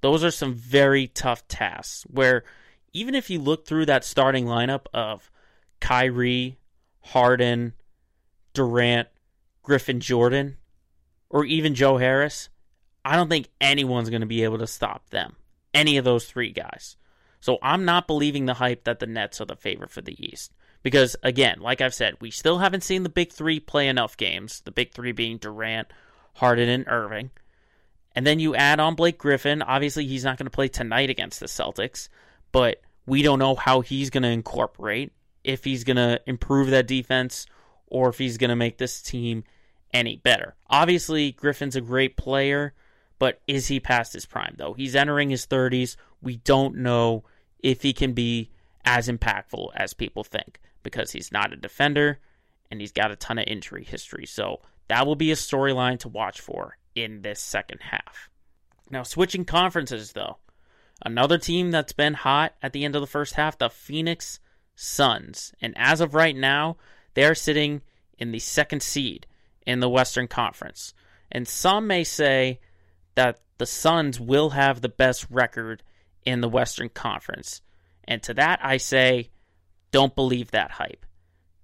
[0.00, 2.44] Those are some very tough tasks where
[2.92, 5.30] even if you look through that starting lineup of
[5.80, 6.58] Kyrie,
[7.00, 7.74] Harden,
[8.54, 9.08] Durant,
[9.62, 10.56] Griffin Jordan,
[11.28, 12.48] or even Joe Harris,
[13.06, 15.36] I don't think anyone's going to be able to stop them.
[15.72, 16.96] Any of those three guys.
[17.38, 20.52] So I'm not believing the hype that the Nets are the favorite for the East.
[20.82, 24.60] Because, again, like I've said, we still haven't seen the big three play enough games.
[24.60, 25.88] The big three being Durant,
[26.34, 27.30] Harden, and Irving.
[28.16, 29.62] And then you add on Blake Griffin.
[29.62, 32.08] Obviously, he's not going to play tonight against the Celtics,
[32.50, 35.12] but we don't know how he's going to incorporate,
[35.44, 37.46] if he's going to improve that defense,
[37.86, 39.44] or if he's going to make this team
[39.92, 40.56] any better.
[40.68, 42.74] Obviously, Griffin's a great player,
[43.18, 44.74] but is he past his prime, though?
[44.74, 45.96] He's entering his 30s.
[46.20, 47.24] We don't know
[47.60, 48.50] if he can be
[48.84, 52.20] as impactful as people think because he's not a defender
[52.70, 54.26] and he's got a ton of injury history.
[54.26, 58.30] So that will be a storyline to watch for in this second half.
[58.90, 60.38] Now, switching conferences, though,
[61.04, 64.38] another team that's been hot at the end of the first half, the Phoenix
[64.76, 65.52] Suns.
[65.60, 66.76] And as of right now,
[67.14, 67.82] they are sitting
[68.18, 69.26] in the second seed
[69.66, 70.94] in the Western Conference.
[71.32, 72.60] And some may say
[73.16, 75.82] that the Suns will have the best record
[76.24, 77.62] in the Western Conference.
[78.04, 79.30] And to that, I say,
[79.90, 81.04] don't believe that hype.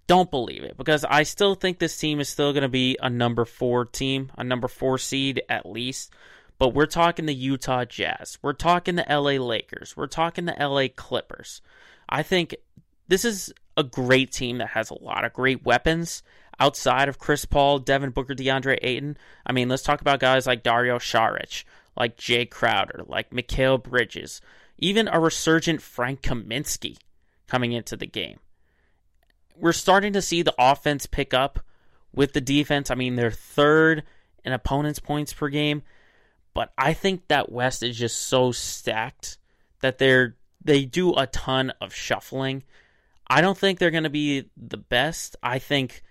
[0.07, 3.09] Don't believe it because I still think this team is still going to be a
[3.09, 6.13] number four team, a number four seed at least.
[6.59, 8.39] But we're talking the Utah Jazz.
[8.43, 9.97] We're talking the LA Lakers.
[9.97, 11.63] We're talking the LA Clippers.
[12.09, 12.57] I think
[13.09, 16.23] this is a great team that has a lot of great weapons
[16.59, 19.17] outside of Chris Paul, Devin Booker, DeAndre Ayton.
[19.47, 21.65] I mean, let's talk about guys like Dario Saric,
[21.97, 24.41] like Jae Crowder, like Mikal Bridges,
[24.79, 26.99] even a resurgent Frank Kaminsky
[27.47, 28.39] coming into the game.
[29.57, 31.61] We're starting to see the offense pick up
[32.15, 32.91] with the defense.
[32.91, 34.03] I mean, they're third
[34.45, 35.83] in opponents' points per game,
[36.55, 39.39] but I think that West is just so stacked
[39.81, 42.63] that they're they do a ton of shuffling.
[43.27, 45.37] I don't think they're going to be the best.
[45.43, 46.03] I think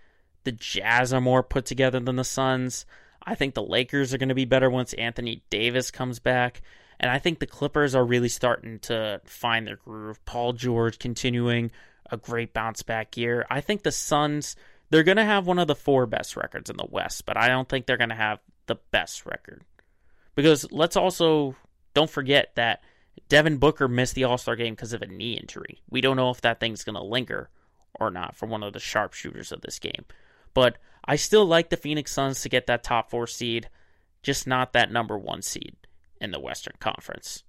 [0.44, 2.86] the Jazz are more put together than the Suns.
[3.24, 6.62] I think the Lakers are going to be better once Anthony Davis comes back.
[7.00, 10.24] And I think the Clippers are really starting to find their groove.
[10.26, 11.72] Paul George continuing
[12.10, 13.46] a great bounce back year.
[13.50, 14.56] I think the Suns,
[14.90, 17.48] they're going to have one of the four best records in the West, but I
[17.48, 19.64] don't think they're going to have the best record.
[20.36, 21.56] Because let's also
[21.94, 22.84] don't forget that
[23.30, 25.82] Devin Booker missed the All Star game because of a knee injury.
[25.90, 27.50] We don't know if that thing's going to linger
[28.00, 30.06] or not for one of the sharpshooters of this game.
[30.54, 33.70] But I still like the Phoenix Suns to get that top four seed,
[34.24, 35.76] just not that number one seed
[36.20, 37.44] in the Western Conference.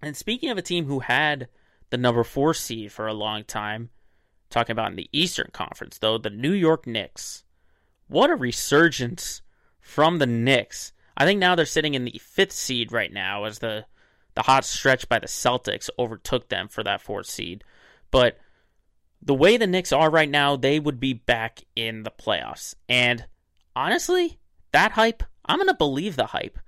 [0.00, 1.48] And speaking of a team who had
[1.90, 3.90] the number four seed for a long time,
[4.50, 7.44] talking about in the Eastern Conference, though, the New York Knicks.
[8.08, 9.42] What a resurgence
[9.80, 10.92] from the Knicks.
[11.16, 13.86] I think now they're sitting in the fifth seed right now as the
[14.34, 17.64] the hot stretch by the Celtics overtook them for that fourth seed.
[18.10, 18.38] But
[19.22, 22.74] the way the Knicks are right now, they would be back in the playoffs.
[22.88, 23.24] And
[23.76, 24.38] honestly,
[24.72, 26.58] that hype, I'm going to believe the hype.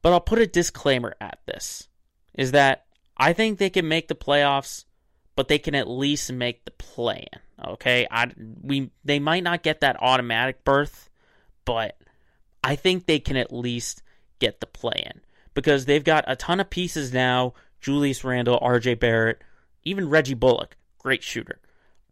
[0.00, 1.88] But I'll put a disclaimer at this
[2.34, 4.84] is that I think they can make the playoffs,
[5.34, 7.40] but they can at least make the play in.
[7.72, 8.06] Okay?
[8.08, 8.30] I
[8.62, 11.10] we they might not get that automatic berth,
[11.64, 11.98] but
[12.62, 14.02] I think they can at least
[14.38, 15.20] get the play in
[15.52, 17.54] because they've got a ton of pieces now.
[17.80, 19.42] Julius Randle, RJ Barrett,
[19.84, 21.60] even Reggie Bullock, great shooter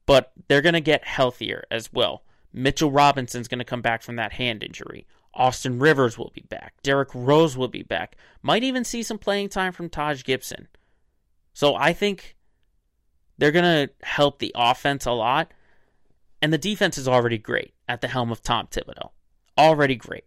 [0.06, 2.22] but they're going to get healthier as well.
[2.52, 5.06] Mitchell Robinson's going to come back from that hand injury.
[5.34, 6.74] Austin Rivers will be back.
[6.82, 8.16] Derrick Rose will be back.
[8.42, 10.68] Might even see some playing time from Taj Gibson.
[11.52, 12.36] So I think
[13.36, 15.52] they're going to help the offense a lot.
[16.40, 19.10] And the defense is already great at the helm of Tom Thibodeau.
[19.58, 20.24] Already great.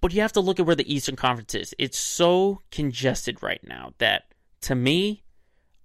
[0.00, 1.74] But you have to look at where the Eastern Conference is.
[1.78, 4.24] It's so congested right now that,
[4.62, 5.22] to me,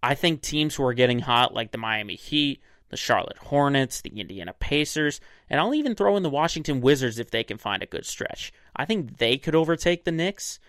[0.02, 4.20] I think teams who are getting hot, like the Miami Heat, the Charlotte Hornets, the
[4.20, 5.20] Indiana Pacers,
[5.50, 8.54] and I'll even throw in the Washington Wizards if they can find a good stretch.
[8.76, 10.60] I think they could overtake the Knicks,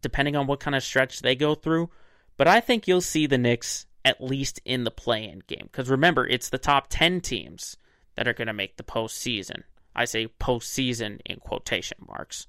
[0.00, 1.90] depending on what kind of stretch they go through.
[2.36, 5.64] But I think you'll see the Knicks at least in the play in game.
[5.64, 7.76] Because remember, it's the top 10 teams
[8.14, 9.62] that are going to make the postseason.
[9.96, 12.46] I say postseason in quotation marks.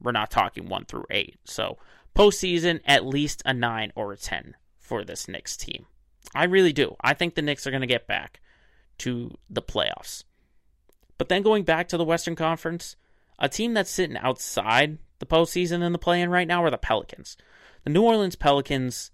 [0.00, 1.36] We're not talking 1 through 8.
[1.44, 1.78] So
[2.14, 5.86] postseason, at least a 9 or a 10 for this Knicks team.
[6.34, 6.94] I really do.
[7.00, 8.40] I think the Knicks are going to get back
[8.98, 10.24] to the playoffs.
[11.18, 12.96] But then going back to the Western Conference,
[13.38, 16.78] a team that's sitting outside the postseason in the play in right now are the
[16.78, 17.36] Pelicans.
[17.84, 19.10] The New Orleans Pelicans,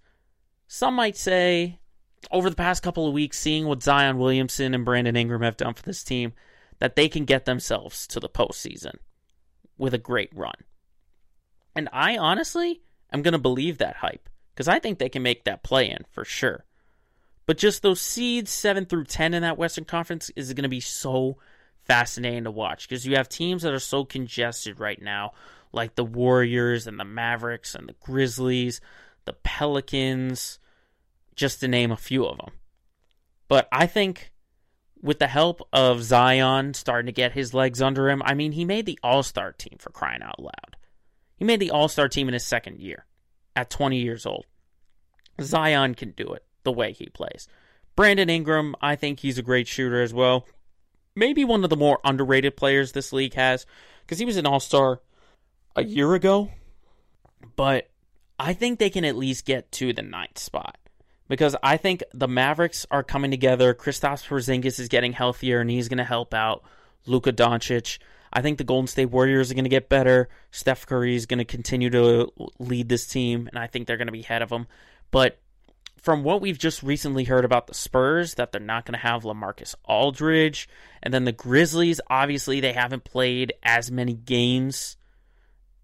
[0.67, 1.79] some might say,
[2.31, 5.73] over the past couple of weeks, seeing what Zion Williamson and Brandon Ingram have done
[5.73, 6.33] for this team,
[6.79, 8.95] that they can get themselves to the postseason
[9.77, 10.55] with a great run.
[11.75, 15.45] And I honestly am going to believe that hype because I think they can make
[15.45, 16.65] that play in for sure.
[17.49, 20.81] But just those seeds, 7 through 10 in that Western Conference, is going to be
[20.81, 21.39] so
[21.85, 25.31] fascinating to watch because you have teams that are so congested right now,
[25.73, 28.81] like the Warriors and the Mavericks and the Grizzlies,
[29.25, 30.59] the Pelicans,
[31.35, 32.51] just to name a few of them.
[33.47, 34.31] But I think
[35.01, 38.63] with the help of Zion starting to get his legs under him, I mean, he
[38.63, 40.75] made the All Star team for crying out loud.
[41.35, 43.07] He made the All Star team in his second year
[43.55, 44.45] at 20 years old.
[45.41, 47.47] Zion can do it the way he plays.
[47.95, 50.47] Brandon Ingram, I think he's a great shooter as well.
[51.15, 53.65] Maybe one of the more underrated players this league has
[54.05, 55.01] because he was an all star
[55.75, 56.51] a year ago.
[57.55, 57.89] But
[58.37, 60.77] I think they can at least get to the ninth spot
[61.27, 63.73] because I think the Mavericks are coming together.
[63.73, 66.63] Kristaps Porzingis is getting healthier and he's going to help out
[67.05, 67.99] Luka Doncic.
[68.31, 70.29] I think the Golden State Warriors are going to get better.
[70.51, 74.07] Steph Curry is going to continue to lead this team, and I think they're going
[74.07, 74.67] to be ahead of them.
[75.09, 75.39] But
[76.01, 79.23] from what we've just recently heard about the Spurs, that they're not going to have
[79.23, 80.69] Lamarcus Aldridge.
[81.03, 84.97] And then the Grizzlies, obviously, they haven't played as many games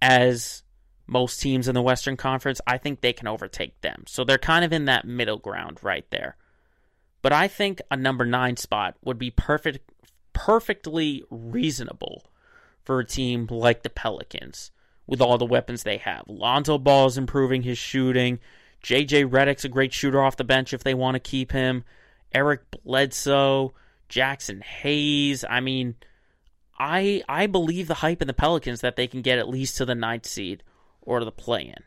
[0.02, 0.64] as
[1.08, 2.62] most teams in the Western Conference.
[2.66, 4.04] I think they can overtake them.
[4.08, 6.38] So they're kind of in that middle ground right there.
[7.22, 9.80] But I think a number nine spot would be perfect,
[10.34, 12.24] perfectly reasonable
[12.84, 14.72] for a team like the Pelicans
[15.08, 16.24] with all the weapons they have.
[16.28, 18.40] Lonzo Ball is improving his shooting.
[18.86, 21.84] JJ Redick's a great shooter off the bench if they want to keep him.
[22.32, 23.74] Eric Bledsoe,
[24.10, 25.44] Jaxson Hayes.
[25.50, 25.96] I mean,
[26.78, 29.86] I I believe the hype in the Pelicans that they can get at least to
[29.86, 30.62] the ninth seed
[31.02, 31.84] or to the play in.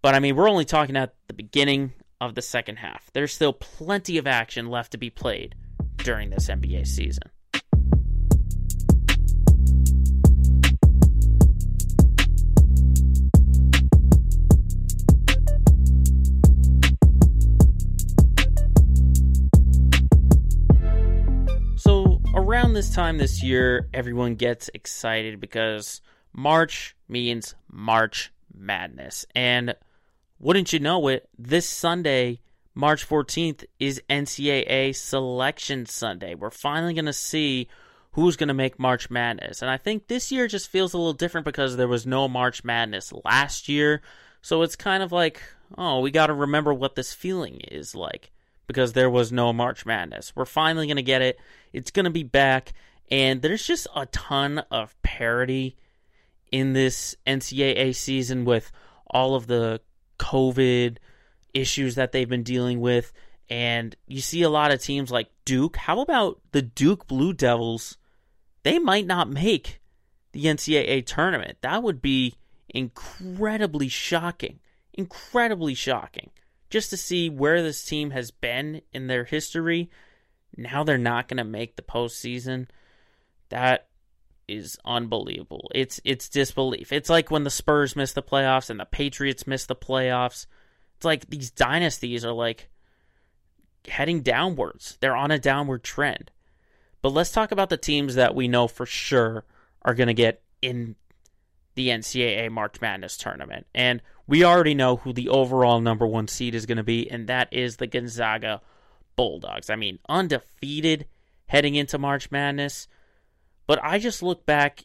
[0.00, 3.10] But I mean, we're only talking at the beginning of the second half.
[3.12, 5.54] There's still plenty of action left to be played
[5.98, 7.30] during this NBA season.
[22.52, 26.02] Around this time this year, everyone gets excited because
[26.34, 29.24] March means March Madness.
[29.34, 29.74] And
[30.38, 32.40] wouldn't you know it, this Sunday,
[32.74, 36.34] March 14th, is NCAA Selection Sunday.
[36.34, 37.68] We're finally going to see
[38.10, 39.62] who's going to make March Madness.
[39.62, 42.64] And I think this year just feels a little different because there was no March
[42.64, 44.02] Madness last year.
[44.42, 45.40] So it's kind of like,
[45.78, 48.30] oh, we got to remember what this feeling is like
[48.66, 50.32] because there was no March Madness.
[50.34, 51.38] We're finally going to get it.
[51.72, 52.72] It's going to be back.
[53.10, 55.76] And there's just a ton of parity
[56.50, 58.72] in this NCAA season with
[59.06, 59.80] all of the
[60.18, 60.98] COVID
[61.52, 63.12] issues that they've been dealing with.
[63.50, 65.76] And you see a lot of teams like Duke.
[65.76, 67.98] How about the Duke Blue Devils?
[68.62, 69.80] They might not make
[70.32, 71.58] the NCAA tournament.
[71.60, 72.36] That would be
[72.68, 74.60] incredibly shocking.
[74.94, 76.30] Incredibly shocking.
[76.72, 79.90] Just to see where this team has been in their history.
[80.56, 82.68] Now they're not going to make the postseason.
[83.50, 83.88] That
[84.48, 85.70] is unbelievable.
[85.74, 86.90] It's it's disbelief.
[86.90, 90.46] It's like when the Spurs miss the playoffs and the Patriots miss the playoffs.
[90.96, 92.70] It's like these dynasties are like
[93.86, 94.96] heading downwards.
[95.02, 96.30] They're on a downward trend.
[97.02, 99.44] But let's talk about the teams that we know for sure
[99.82, 100.96] are going to get in
[101.74, 103.66] the NCAA March Madness tournament.
[103.74, 104.00] And
[104.32, 107.52] we already know who the overall number one seed is going to be, and that
[107.52, 108.62] is the Gonzaga
[109.14, 109.68] Bulldogs.
[109.68, 111.04] I mean, undefeated
[111.48, 112.88] heading into March Madness.
[113.66, 114.84] But I just look back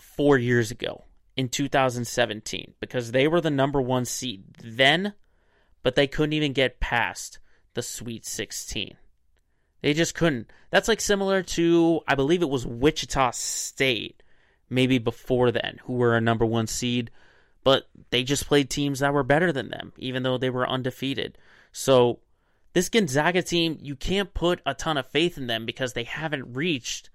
[0.00, 1.04] four years ago
[1.36, 5.14] in 2017 because they were the number one seed then,
[5.84, 7.38] but they couldn't even get past
[7.74, 8.96] the Sweet 16.
[9.80, 10.50] They just couldn't.
[10.70, 14.24] That's like similar to, I believe it was Wichita State,
[14.68, 17.12] maybe before then, who were a number one seed,
[17.68, 21.36] but they just played teams that were better than them, even though they were undefeated.
[21.70, 22.20] So,
[22.72, 26.54] this Gonzaga team, you can't put a ton of faith in them because they haven't
[26.56, 27.10] reached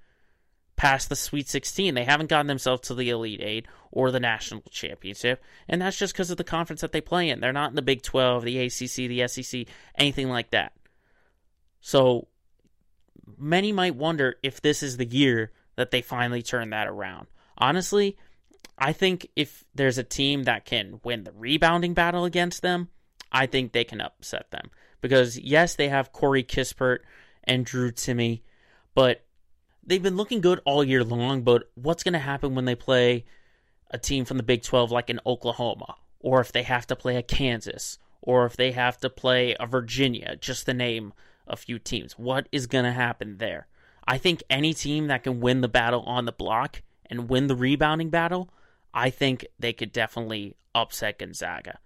[0.76, 1.96] past the Sweet 16.
[1.96, 6.13] They haven't gotten themselves to the Elite Eight or the National Championship, and that's just
[6.13, 7.39] because of the conference that they play in.
[7.39, 9.66] They're not in the Big 12, the ACC, the SEC,
[9.98, 10.74] anything like that.
[11.82, 12.28] So
[13.39, 17.26] many might wonder if this is the year that they finally turn that around.
[17.58, 18.18] Honestly,
[18.77, 22.89] I think if there's a team that can win the rebounding battle against them,
[23.31, 24.69] I think they can upset them.
[25.01, 26.99] Because yes, they have Corey Kispert
[27.43, 28.41] and Drew Timme,
[28.95, 29.23] but
[29.86, 33.25] they've been looking good all year long, but what's going to happen when they play
[33.91, 37.17] a team from the Big 12 like in Oklahoma, or if they have to play
[37.17, 41.13] a Kansas, or if they have to play a Virginia, just to name
[41.47, 42.13] a few teams?
[42.13, 43.67] What is going to happen there?
[44.07, 47.55] I think any team that can win the battle on the block and win the
[47.55, 48.49] rebounding battle,
[48.93, 51.79] I think they could definitely upset Gonzaga.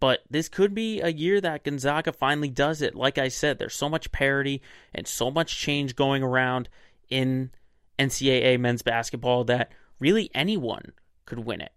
[0.00, 2.96] But this could be a year that Gonzaga finally does it.
[2.96, 4.60] Like I said, there's so much parity
[4.92, 6.68] and so much change going around
[7.08, 7.52] in
[7.98, 10.92] NCAA men's basketball that really anyone
[11.24, 11.72] could win it.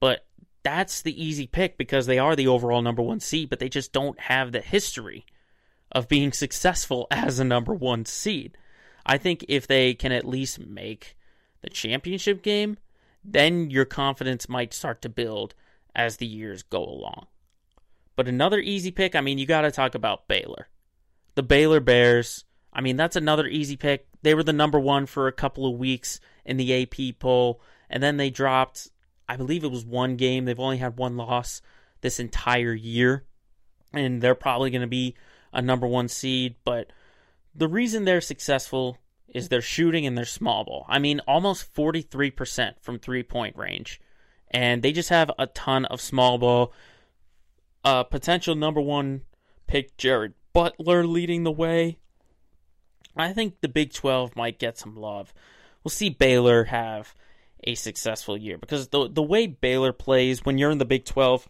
[0.00, 0.26] But
[0.62, 3.92] that's the easy pick because they are the overall number one seed, but they just
[3.92, 5.24] don't have the history
[5.90, 8.56] of being successful as a number one seed.
[9.06, 11.16] I think if they can at least make
[11.62, 12.76] the championship game,
[13.24, 15.54] then your confidence might start to build
[15.94, 17.26] as the years go along.
[18.16, 20.68] But another easy pick, I mean, you got to talk about Baylor.
[21.34, 24.06] The Baylor Bears, I mean, that's another easy pick.
[24.22, 28.02] They were the number one for a couple of weeks in the AP poll, and
[28.02, 28.88] then they dropped,
[29.28, 30.44] I believe it was one game.
[30.44, 31.62] They've only had one loss
[32.00, 33.24] this entire year,
[33.92, 35.14] and they're probably going to be
[35.52, 36.56] a number one seed.
[36.64, 36.92] But
[37.54, 38.98] the reason they're successful
[39.30, 40.86] is their shooting and their small ball.
[40.88, 44.00] I mean, almost 43% from three point range.
[44.50, 46.72] And they just have a ton of small ball.
[47.84, 49.22] Uh, potential number one
[49.66, 51.98] pick, Jared Butler, leading the way.
[53.16, 55.32] I think the Big 12 might get some love.
[55.82, 57.14] We'll see Baylor have
[57.64, 61.48] a successful year because the the way Baylor plays when you're in the Big 12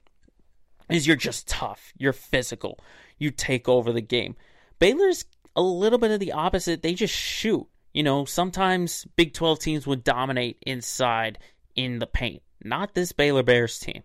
[0.89, 2.79] is you're just tough, you're physical,
[3.19, 4.37] you take over the game.
[4.79, 5.25] Baylor's
[5.57, 6.83] a little bit of the opposite.
[6.83, 7.67] They just shoot.
[7.93, 11.39] You know, sometimes Big 12 teams would dominate inside
[11.75, 12.43] in the paint.
[12.63, 14.03] Not this Baylor Bears team.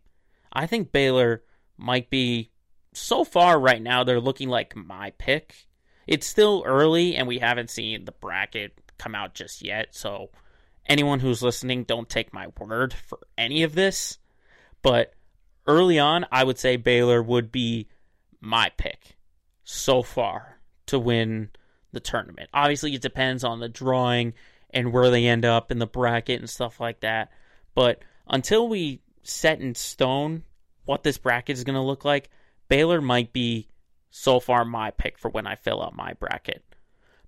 [0.51, 1.43] I think Baylor
[1.77, 2.51] might be
[2.93, 5.67] so far right now they're looking like my pick
[6.07, 9.95] it's still early and we haven't seen the bracket come out just yet.
[9.95, 10.29] So,
[10.85, 14.19] anyone who's listening, don't take my word for any of this.
[14.81, 15.13] But
[15.65, 17.89] early on, I would say Baylor would be
[18.39, 19.17] my pick
[19.63, 20.54] so far
[20.87, 21.49] to win
[21.91, 22.49] the tournament.
[22.53, 24.33] Obviously, it depends on the drawing
[24.69, 27.31] and where they end up in the bracket and stuff like that.
[27.73, 30.43] But until we set in stone
[30.85, 32.29] what this bracket is going to look like,
[32.67, 33.67] Baylor might be
[34.11, 36.63] so far my pick for when I fill out my bracket.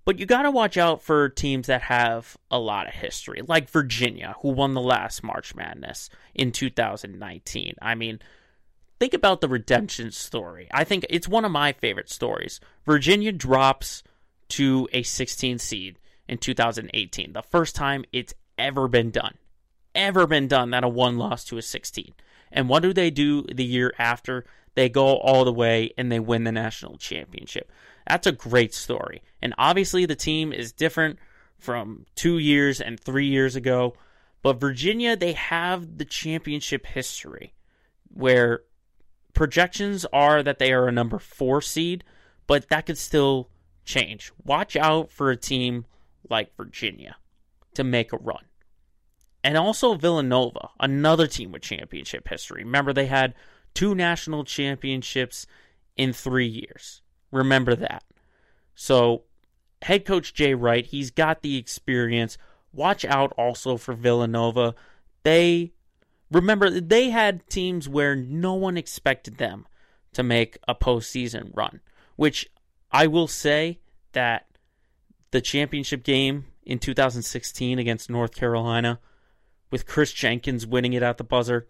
[0.04, 3.68] But you got to watch out for teams that have a lot of history, like
[3.68, 7.74] Virginia, who won the last March Madness in 2019.
[7.82, 8.20] I mean,
[8.98, 10.68] think about the redemption story.
[10.72, 12.60] I think it's one of my favorite stories.
[12.84, 14.02] Virginia drops
[14.50, 19.34] to a 16 seed in 2018, the first time it's ever been done.
[19.94, 22.14] Ever been done that a one loss to a 16.
[22.52, 24.44] And what do they do the year after?
[24.74, 27.72] They go all the way and they win the national championship.
[28.06, 29.22] That's a great story.
[29.42, 31.18] And obviously, the team is different
[31.58, 33.94] from two years and three years ago.
[34.42, 37.54] But Virginia, they have the championship history
[38.12, 38.62] where
[39.34, 42.04] projections are that they are a number four seed,
[42.46, 43.48] but that could still
[43.84, 44.32] change.
[44.44, 45.86] Watch out for a team
[46.28, 47.16] like Virginia
[47.74, 48.44] to make a run.
[49.44, 52.64] And also Villanova, another team with championship history.
[52.64, 53.34] Remember, they had
[53.72, 55.46] two national championships
[55.96, 57.02] in three years.
[57.30, 58.04] Remember that.
[58.74, 59.24] So,
[59.82, 62.36] head coach Jay Wright, he's got the experience.
[62.72, 64.74] Watch out also for Villanova.
[65.22, 65.72] They
[66.30, 69.66] remember they had teams where no one expected them
[70.12, 71.80] to make a postseason run,
[72.16, 72.48] which
[72.90, 73.80] I will say
[74.12, 74.46] that
[75.30, 79.00] the championship game in 2016 against North Carolina,
[79.70, 81.68] with Kris Jenkins winning it at the buzzer,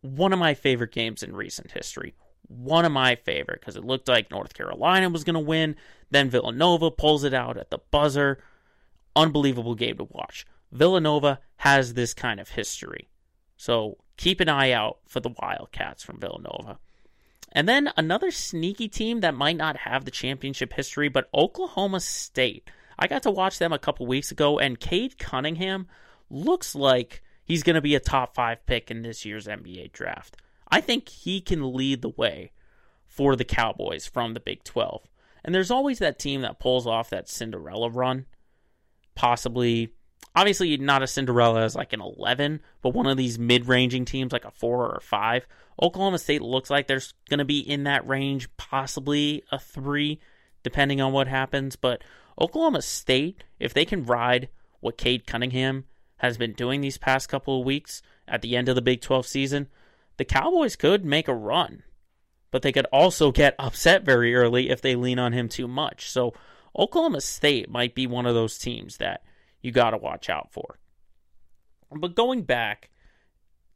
[0.00, 2.14] one of my favorite games in recent history.
[2.46, 5.76] One of my favorite because it looked like North Carolina was going to win.
[6.10, 8.42] Then Villanova pulls it out at the buzzer.
[9.16, 10.46] Unbelievable game to watch.
[10.70, 13.08] Villanova has this kind of history.
[13.64, 16.78] So keep an eye out for the Wildcats from Villanova.
[17.50, 22.68] And then another sneaky team that might not have the championship history, but Oklahoma State.
[22.98, 25.86] I got to watch them a couple weeks ago, and Cade Cunningham
[26.28, 30.36] looks like he's going to be a top five pick in this year's NBA draft.
[30.68, 32.52] I think he can lead the way
[33.06, 35.08] for the Cowboys from the Big 12.
[35.42, 38.26] And there's always that team that pulls off that Cinderella run,
[39.14, 39.94] possibly
[40.34, 44.44] obviously not a Cinderella as like an 11, but one of these mid-ranging teams like
[44.44, 45.46] a 4 or a 5.
[45.82, 50.20] Oklahoma State looks like they're going to be in that range, possibly a 3
[50.62, 52.02] depending on what happens, but
[52.40, 54.48] Oklahoma State, if they can ride
[54.80, 55.84] what Cade Cunningham
[56.16, 59.26] has been doing these past couple of weeks at the end of the Big 12
[59.26, 59.68] season,
[60.16, 61.82] the Cowboys could make a run.
[62.50, 66.08] But they could also get upset very early if they lean on him too much.
[66.10, 66.32] So
[66.76, 69.22] Oklahoma State might be one of those teams that
[69.64, 70.78] you got to watch out for.
[71.90, 72.90] But going back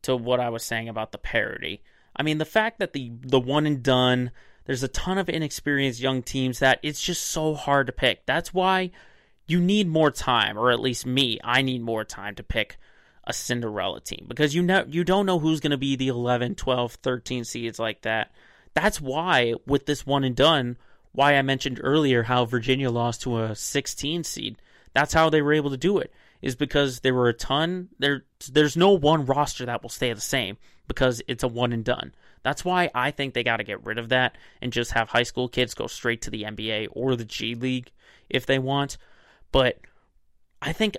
[0.02, 1.82] to what I was saying about the parity,
[2.14, 4.30] I mean the fact that the the one and done,
[4.66, 8.26] there's a ton of inexperienced young teams that it's just so hard to pick.
[8.26, 8.90] That's why
[9.46, 12.76] you need more time, or at least me, I need more time to pick
[13.24, 16.54] a Cinderella team because you know you don't know who's going to be the 11,
[16.56, 18.30] 12, 13 seeds like that.
[18.74, 20.76] That's why with this one and done,
[21.12, 24.60] why I mentioned earlier how Virginia lost to a 16 seed
[24.92, 26.12] that's how they were able to do it.
[26.40, 28.24] Is because there were a ton there.
[28.50, 32.14] There's no one roster that will stay the same because it's a one and done.
[32.42, 35.24] That's why I think they got to get rid of that and just have high
[35.24, 37.90] school kids go straight to the NBA or the G League
[38.30, 38.98] if they want.
[39.50, 39.78] But
[40.62, 40.96] I think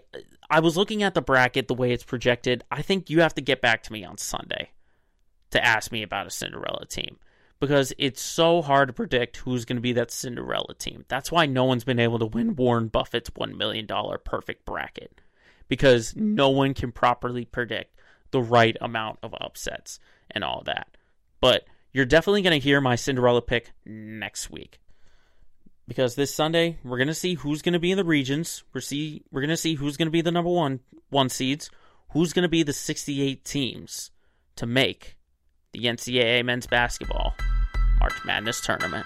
[0.50, 2.64] I was looking at the bracket the way it's projected.
[2.70, 4.72] I think you have to get back to me on Sunday
[5.52, 7.18] to ask me about a Cinderella team
[7.60, 11.04] because it's so hard to predict who's going to be that Cinderella team.
[11.08, 13.88] That's why no one's been able to win Warren Buffett's $1 million
[14.24, 15.22] perfect bracket
[15.68, 17.96] because no one can properly predict
[18.32, 20.00] the right amount of upsets
[20.32, 20.96] and all that.
[21.42, 24.80] But you're definitely going to hear my Cinderella pick next week.
[25.88, 28.64] Because this Sunday we're going to see who's going to be in the regions.
[28.74, 30.80] We're see we're going to see who's going to be the number 1
[31.10, 31.72] one seeds,
[32.12, 34.12] who's going to be the 68 teams
[34.56, 35.18] to make
[35.72, 37.34] the NCAA men's basketball
[38.00, 39.06] March Madness tournament.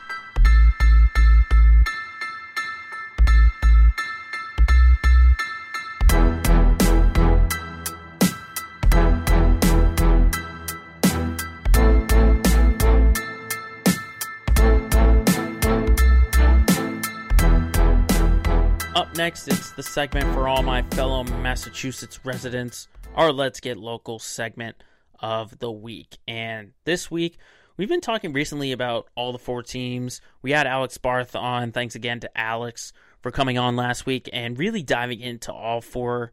[18.96, 24.20] Up next, it's the segment for all my fellow Massachusetts residents, our Let's Get Local
[24.20, 24.76] segment
[25.20, 26.18] of the week.
[26.28, 27.38] And this week,
[27.78, 30.22] we've been talking recently about all the four teams.
[30.42, 31.72] We had Alex Barth on.
[31.72, 36.32] Thanks again to Alex for coming on last week and really diving into all four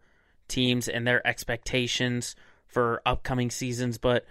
[0.49, 2.35] teams and their expectations
[2.67, 3.99] for upcoming seasons.
[3.99, 4.27] But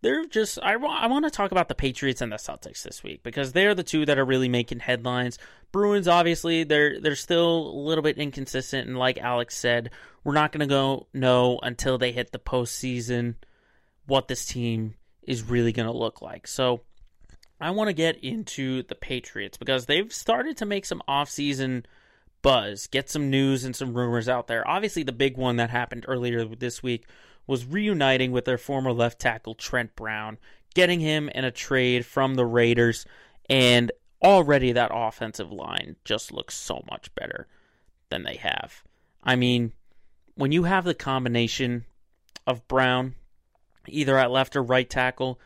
[0.00, 3.22] they're just I, I want to talk about the Patriots and the Celtics this week
[3.22, 5.38] because they're the two that are really making headlines.
[5.72, 9.90] Bruins obviously they're they're still a little bit inconsistent and like Alex said,
[10.22, 13.34] we're not going to go know until they hit the postseason
[14.06, 14.94] what this team
[15.28, 16.48] is really going to look like.
[16.48, 16.80] So
[17.60, 21.84] I want to get into the Patriots because they've started to make some offseason
[22.40, 24.66] buzz, get some news and some rumors out there.
[24.66, 27.06] Obviously, the big one that happened earlier this week
[27.46, 30.38] was reuniting with their former left tackle, Trent Brown,
[30.74, 33.04] getting him in a trade from the Raiders,
[33.50, 37.46] and already that offensive line just looks so much better
[38.08, 38.82] than they have.
[39.22, 39.72] I mean,
[40.36, 41.84] when you have the combination
[42.46, 43.14] of Brown,
[43.90, 45.40] either at left or right tackle.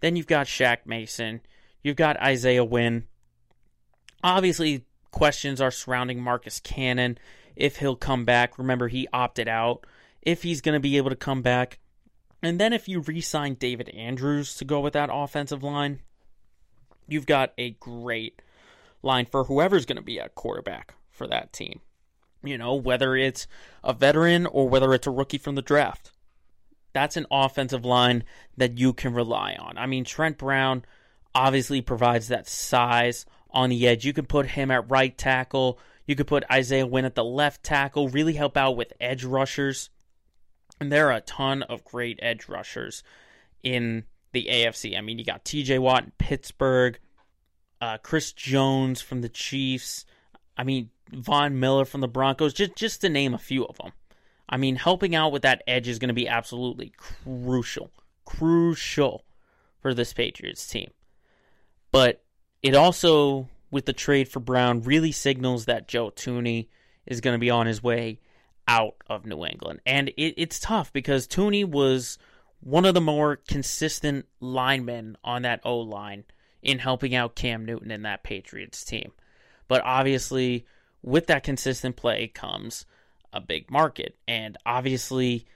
[0.00, 1.40] Then you've got Shaq Mason.
[1.82, 3.06] You've got Isaiah Wynn.
[4.22, 7.18] Obviously, questions are surrounding Marcus Cannon
[7.56, 8.58] if he'll come back.
[8.58, 9.86] Remember, he opted out.
[10.22, 11.78] If he's going to be able to come back.
[12.42, 16.00] And then if you re sign David Andrews to go with that offensive line,
[17.08, 18.42] you've got a great
[19.02, 21.80] line for whoever's going to be at quarterback for that team.
[22.42, 23.48] You know, whether it's
[23.82, 26.12] a veteran or whether it's a rookie from the draft.
[26.98, 28.24] That's an offensive line
[28.56, 29.78] that you can rely on.
[29.78, 30.84] I mean, Trent Brown
[31.32, 34.04] obviously provides that size on the edge.
[34.04, 35.78] You can put him at right tackle.
[36.06, 39.90] You could put Isaiah Wynn at the left tackle, really help out with edge rushers.
[40.80, 43.04] And there are a ton of great edge rushers
[43.62, 44.98] in the AFC.
[44.98, 46.98] I mean, you got TJ Watt in Pittsburgh,
[47.80, 50.04] uh, Chris Jones from the Chiefs.
[50.56, 53.92] I mean, Von Miller from the Broncos, just, just to name a few of them.
[54.48, 57.90] I mean, helping out with that edge is going to be absolutely crucial.
[58.24, 59.24] Crucial
[59.80, 60.90] for this Patriots team.
[61.92, 62.22] But
[62.62, 66.68] it also, with the trade for Brown, really signals that Joe Thuney
[67.06, 68.20] is going to be on his way
[68.66, 69.80] out of New England.
[69.86, 72.18] And it, it's tough because Thuney was
[72.60, 76.24] one of the more consistent linemen on that O line
[76.62, 79.12] in helping out Cam Newton in that Patriots team.
[79.68, 80.66] But obviously,
[81.02, 82.84] with that consistent play comes
[83.32, 84.16] a big market.
[84.26, 85.46] And obviously,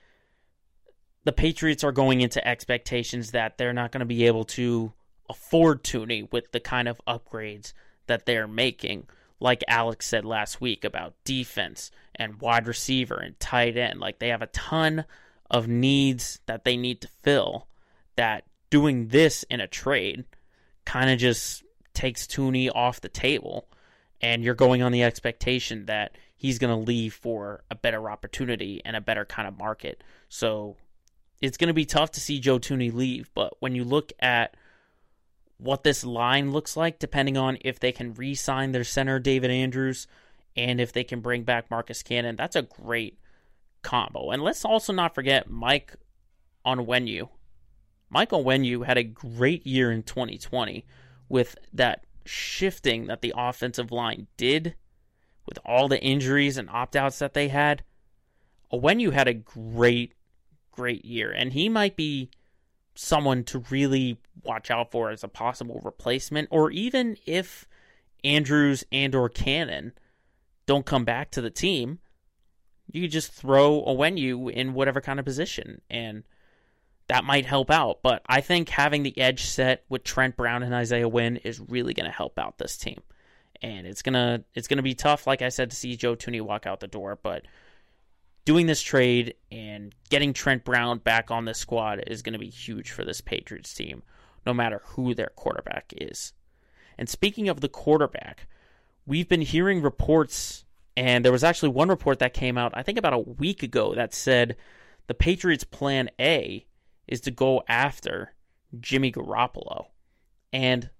[1.25, 4.93] the Patriots are going into expectations that they're not going to be able to
[5.29, 7.73] afford Thuney with the kind of upgrades
[8.07, 9.07] that they're making.
[9.41, 14.01] Like Alex said last week about defense and wide receiver and tight end.
[14.01, 15.05] Like they have a ton
[15.51, 17.67] of needs that they need to fill
[18.17, 20.25] that doing this in a trade
[20.85, 21.63] kind of just
[21.95, 23.69] takes Thuney off the table
[24.21, 28.83] and you're going on the expectation that he's going to leave for a better opportunity
[28.85, 30.03] and a better kind of market.
[30.29, 30.77] So
[31.41, 34.57] it's going to be tough to see Joe Thuney leave, but when you look at
[35.57, 39.53] what this line looks like, depending on if they can re sign their center, David
[39.53, 40.09] Andrews,
[40.57, 42.35] and if they can bring back Marcus Cannon.
[42.35, 43.21] That's a great
[43.83, 44.33] combo.
[44.33, 45.95] And let's also not forget Mike
[46.67, 47.29] Onwenu.
[48.11, 50.85] Michael Onwenu had a great year in 2020
[51.29, 54.75] with that shifting that the offensive line did
[55.47, 57.83] with all the injuries and opt outs that they had.
[58.73, 60.15] Onwenu had a great,
[60.71, 61.31] great year.
[61.31, 62.31] And he might be
[62.95, 67.67] someone to really watch out for as a possible replacement, or even if
[68.25, 69.93] Andrews and or Cannon
[70.67, 71.99] don't come back to the team,
[72.91, 76.25] you could just throw Onwenu in whatever kind of position, and
[77.09, 78.01] that might help out.
[78.03, 81.95] But I think having the edge set with Trent Brown and Isaiah Wynn is really
[81.95, 83.01] going to help out this team,
[83.63, 86.67] and it's gonna it's gonna be tough, like I said, to see Joe Thuney walk
[86.67, 87.47] out the door, but
[88.45, 92.91] doing this trade and getting Trent Brown back on the squad is to be huge
[92.91, 94.03] for this Patriots team,
[94.45, 96.33] no matter who their quarterback is.
[96.99, 98.49] And speaking of the quarterback,
[99.07, 100.65] we've been hearing reports,
[100.97, 103.95] and there was actually one report that came out, I think about a week ago,
[103.95, 104.57] that said
[105.07, 106.67] the Patriots' plan A
[107.07, 108.33] is to go after
[108.81, 109.87] Jimmy Garoppolo.
[110.53, 110.91] And,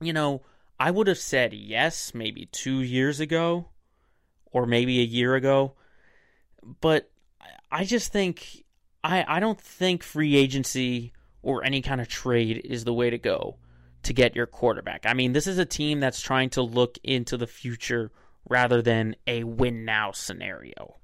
[0.00, 0.42] you know,
[0.78, 3.68] I would have said yes maybe two years ago
[4.50, 5.74] or maybe a year ago
[6.80, 7.10] but
[7.70, 8.64] I just think
[9.02, 11.12] I I don't think free agency
[11.42, 13.56] or any kind of trade is the way to go
[14.04, 15.06] to get your quarterback.
[15.06, 18.10] I mean, this is a team that's trying to look into the future
[18.48, 20.98] rather than a win now scenario.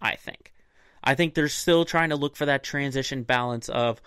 [0.00, 0.52] I think.
[1.04, 4.00] I think they're still trying to look for that transition balance of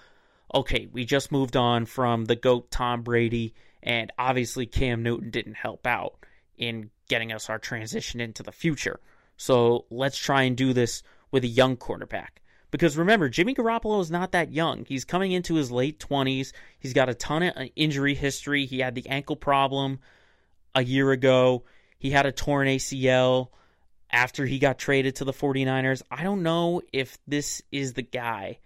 [0.53, 3.53] okay, we just moved on from the GOAT Tom Brady,
[3.85, 6.17] and obviously Cam Newton didn't help out
[6.57, 8.99] in getting us our transition into the future.
[9.37, 12.41] So let's try and do this with a young quarterback.
[12.71, 14.85] Because remember, Jimmy Garoppolo is not that young.
[14.85, 16.51] He's coming into his late 20s.
[16.79, 18.65] He's got a ton of uh, injury history.
[18.65, 19.99] He had the ankle problem
[20.73, 21.63] a year ago.
[21.99, 23.49] He had a torn ACL
[24.11, 26.01] after he got traded to the 49ers.
[26.09, 28.59] I don't know if this is the guy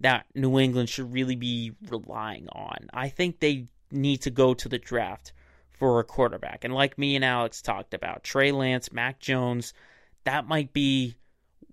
[0.00, 2.88] that New England should really be relying on.
[2.92, 5.32] I think they need to go to the draft
[5.70, 6.64] for a quarterback.
[6.64, 9.74] And like me and Alex talked about, Trey Lance, Mac Jones,
[10.24, 11.16] that might be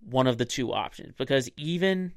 [0.10, 2.14] one of the two options because even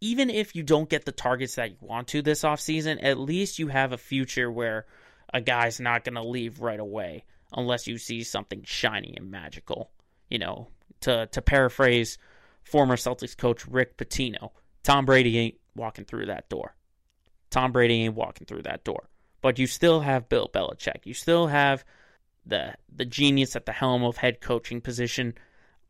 [0.00, 3.58] even if you don't get the targets that you want to this offseason, at least
[3.58, 4.86] you have a future where
[5.34, 9.90] a guy's not going to leave right away unless you see something shiny and magical.
[10.28, 10.68] You know,
[11.00, 12.18] to to paraphrase
[12.62, 14.50] former Celtics coach Rick Pitino,
[14.82, 16.74] Tom Brady ain't walking through that door.
[17.50, 19.08] Tom Brady ain't walking through that door.
[19.40, 21.04] But you still have Bill Belichick.
[21.04, 21.84] You still have
[22.46, 25.34] the the genius at the helm of head coaching position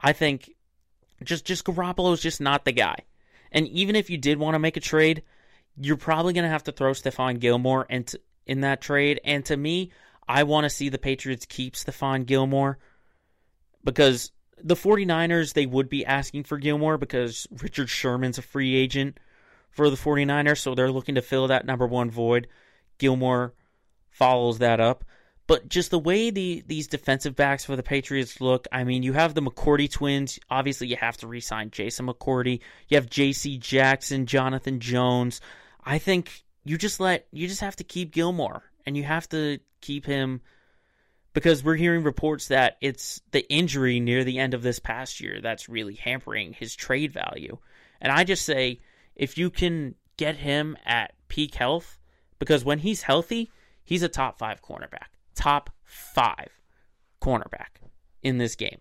[0.01, 0.55] I think
[1.23, 2.97] just just Garoppolo is just not the guy.
[3.51, 5.23] And even if you did want to make a trade,
[5.77, 9.21] you're probably going to have to throw Stephon Gilmore into, in that trade.
[9.25, 9.91] And to me,
[10.29, 12.79] I want to see the Patriots keep Stephon Gilmore
[13.83, 14.31] because
[14.63, 19.19] the 49ers, they would be asking for Gilmore because Richard Sherman's a free agent
[19.71, 22.49] for the 49ers, so they're looking to fill that number one void.
[22.99, 23.55] Gilmore
[24.11, 25.05] follows that up.
[25.47, 29.15] But just the way the these defensive backs for the Patriots look, I mean, you
[29.15, 30.39] have the McCourty twins.
[30.51, 32.61] Obviously, you have to re-sign Jason McCourty.
[32.89, 33.57] You have J.C.
[33.57, 35.41] Jackson, Jonathan Jones.
[35.83, 39.59] I think you just let you just have to keep Gilmore, and you have to
[39.81, 40.43] keep him
[41.33, 45.41] because we're hearing reports that it's the injury near the end of this past year
[45.41, 47.57] that's really hampering his trade value.
[48.01, 48.81] And I just say
[49.15, 51.98] if you can get him at peak health,
[52.39, 53.51] because when he's healthy,
[53.85, 56.49] he's a top five cornerback, top five
[57.21, 57.81] cornerback
[58.23, 58.81] in this game.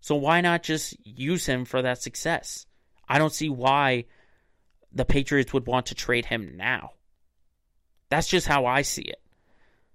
[0.00, 2.66] So why not just use him for that success?
[3.08, 4.06] I don't see why
[4.92, 6.92] the Patriots would want to trade him now.
[8.08, 9.20] That's just how I see it.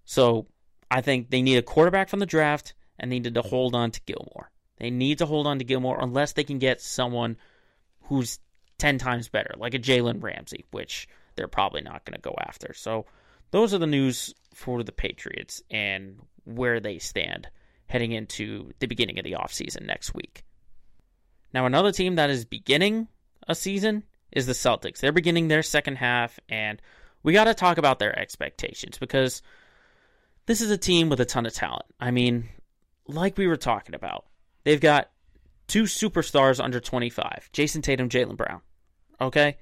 [0.05, 0.47] So
[0.89, 3.91] I think they need a quarterback from the draft and they need to hold on
[3.91, 4.51] to Gilmore.
[4.77, 7.37] They need to hold on to Gilmore unless they can get someone
[8.03, 8.39] who's
[8.77, 12.73] 10 times better, like a Jalen Ramsey, which they're probably not going to go after.
[12.73, 13.05] So
[13.51, 17.47] those are the news for the Patriots and where they stand
[17.87, 20.43] heading into the beginning of the offseason next week.
[21.53, 23.07] Now, another team that is beginning
[23.47, 24.99] a season is the Celtics.
[24.99, 26.81] They're beginning their second half, and
[27.23, 29.41] we got to talk about their expectations because
[30.45, 31.85] this is a team with a ton of talent.
[31.99, 32.49] I mean,
[33.07, 34.25] like we were talking about,
[34.63, 35.09] they've got
[35.67, 38.61] two superstars under 25 Jayson Tatum, Jaylen Brown.
[39.21, 39.57] Okay?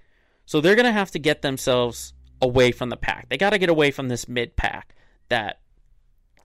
[0.46, 3.30] So they're going to have to get themselves away from the pack.
[3.30, 4.96] They got to get away from this mid pack
[5.30, 5.60] that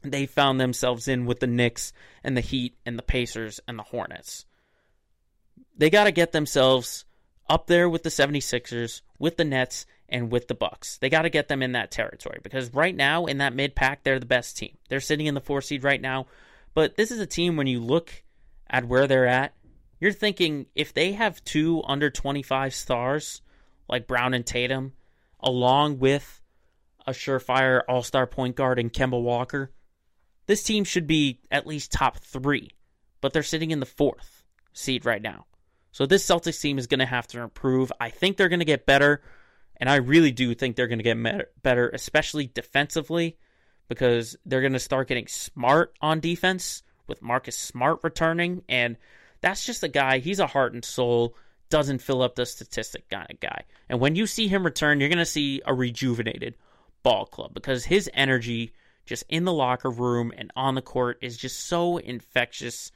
[0.03, 1.92] they found themselves in with the Knicks
[2.22, 4.46] and the Heat and the Pacers and the Hornets.
[5.76, 7.05] They got to get themselves
[7.49, 10.99] up there with the 76ers, with the Nets, and with the Bucks.
[10.99, 14.03] They got to get them in that territory because right now in that mid pack
[14.03, 14.76] they're the best team.
[14.88, 16.26] They're sitting in the 4 seed right now,
[16.74, 18.22] but this is a team when you look
[18.70, 19.55] at where they're at,
[20.01, 23.42] you're thinking if they have two under 25 stars
[23.89, 24.93] like Brown and Tatum
[25.41, 26.41] along with
[27.07, 29.72] a surefire all-star point guard and Kemba Walker,
[30.47, 32.70] this team should be at least top 3,
[33.20, 35.47] but they're sitting in the 4th seed right now.
[35.93, 37.93] So this Celtics team is going to have to improve.
[38.01, 39.22] I think they're going to get better
[39.78, 43.39] and I really do think they're going to get better, especially defensively,
[43.89, 48.62] because they're going to start getting smart on defense with Marcus Smart returning.
[48.68, 48.97] And
[49.41, 51.36] that's just a guy, he's a heart and soul,
[51.70, 53.64] doesn't fill up the statistic kind of guy.
[53.88, 56.54] And when you see him return, you're going to see a rejuvenated
[57.02, 58.72] ball club because his energy
[59.06, 62.92] just in the locker room and on the court is just so infectious.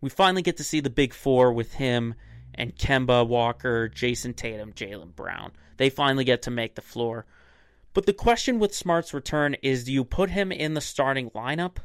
[0.00, 2.14] We finally get to see the big four with him
[2.54, 5.52] and Kemba Walker, Jayson Tatum, Jaylen Brown.
[5.76, 7.26] They finally get to make the floor.
[7.92, 11.76] But the question with Smart's return is do you put him in the starting lineup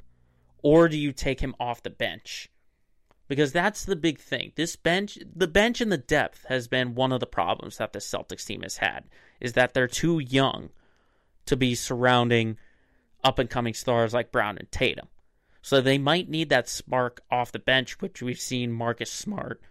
[0.63, 2.49] or do you take him off the bench?
[3.29, 4.51] Because that's the big thing.
[4.55, 7.99] This bench, the bench and the depth has been one of the problems that the
[7.99, 9.05] Celtics team has had,
[9.39, 10.71] is that they're too young
[11.45, 12.57] to be surrounding
[13.23, 15.07] up and coming stars like Brown and Tatum.
[15.61, 19.61] So they might need that spark off the bench, which we've seen Marcus Smart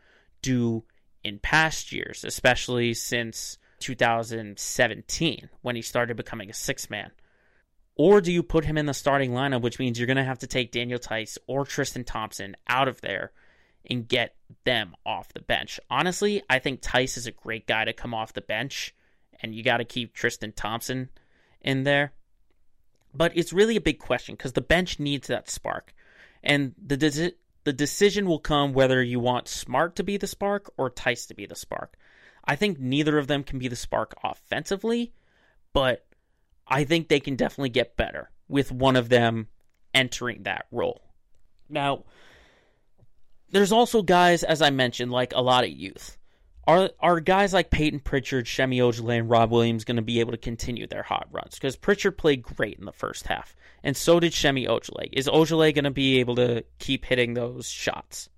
[0.41, 0.85] do
[1.25, 7.11] in past years, especially since 2017 when he started becoming a six man?
[7.97, 10.39] Or do you put him in the starting lineup, which means you're going to have
[10.41, 13.33] to take Daniel Theis or Tristan Thompson out of there
[13.89, 14.35] and get
[14.65, 15.81] them off the bench?
[15.91, 18.95] Honestly, I think Theis is a great guy to come off the bench,
[19.41, 21.09] and you got to keep Tristan Thompson
[21.61, 22.13] in there.
[23.15, 25.95] But it's really a big question because the bench needs that spark.
[26.43, 27.33] And the
[27.65, 31.35] the decision will come whether you want Smart to be the spark or Theis to
[31.35, 31.97] be the spark.
[32.45, 35.13] I think neither of them can be the spark offensively,
[35.75, 36.07] but
[36.67, 39.49] I think they can definitely get better with one of them
[39.95, 41.03] entering that role.
[41.69, 42.05] Now,
[43.51, 46.17] there's also guys, as I mentioned, like a lot of youth.
[46.67, 50.33] Are are guys like Payton Pritchard, Semi Ojeleye, and Rob Williams going to be able
[50.33, 51.55] to continue their hot runs?
[51.55, 55.09] Because Pritchard played great in the first half, and so did Semi Ojeleye.
[55.13, 58.29] Is Ojeleye going to be able to keep hitting those shots?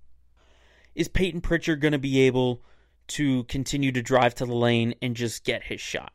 [0.95, 2.63] Is Payton Pritchard going to be able
[3.07, 6.13] to continue to drive to the lane and just get his shot?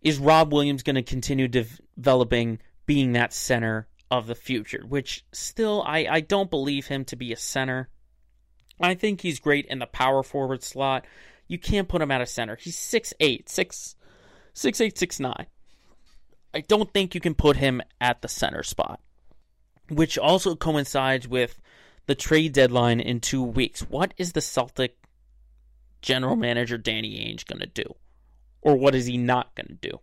[0.00, 4.82] Is Rob Williams going to continue developing being that center of the future?
[4.86, 7.90] Which still, I, I don't believe him to be a center.
[8.80, 11.04] I think he's great in the power forward slot
[11.50, 12.54] you can't put him at a center.
[12.54, 13.96] He's 6'8, 6,
[14.54, 15.46] 6'8, 6'9.
[16.54, 19.00] I don't think you can put him at the center spot,
[19.88, 21.60] which also coincides with
[22.06, 23.80] the trade deadline in two weeks.
[23.80, 24.96] What is the Celtic
[26.02, 27.96] general manager Danny Ainge going to do?
[28.62, 29.98] Or what is he not going to do?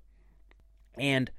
[0.98, 1.32] And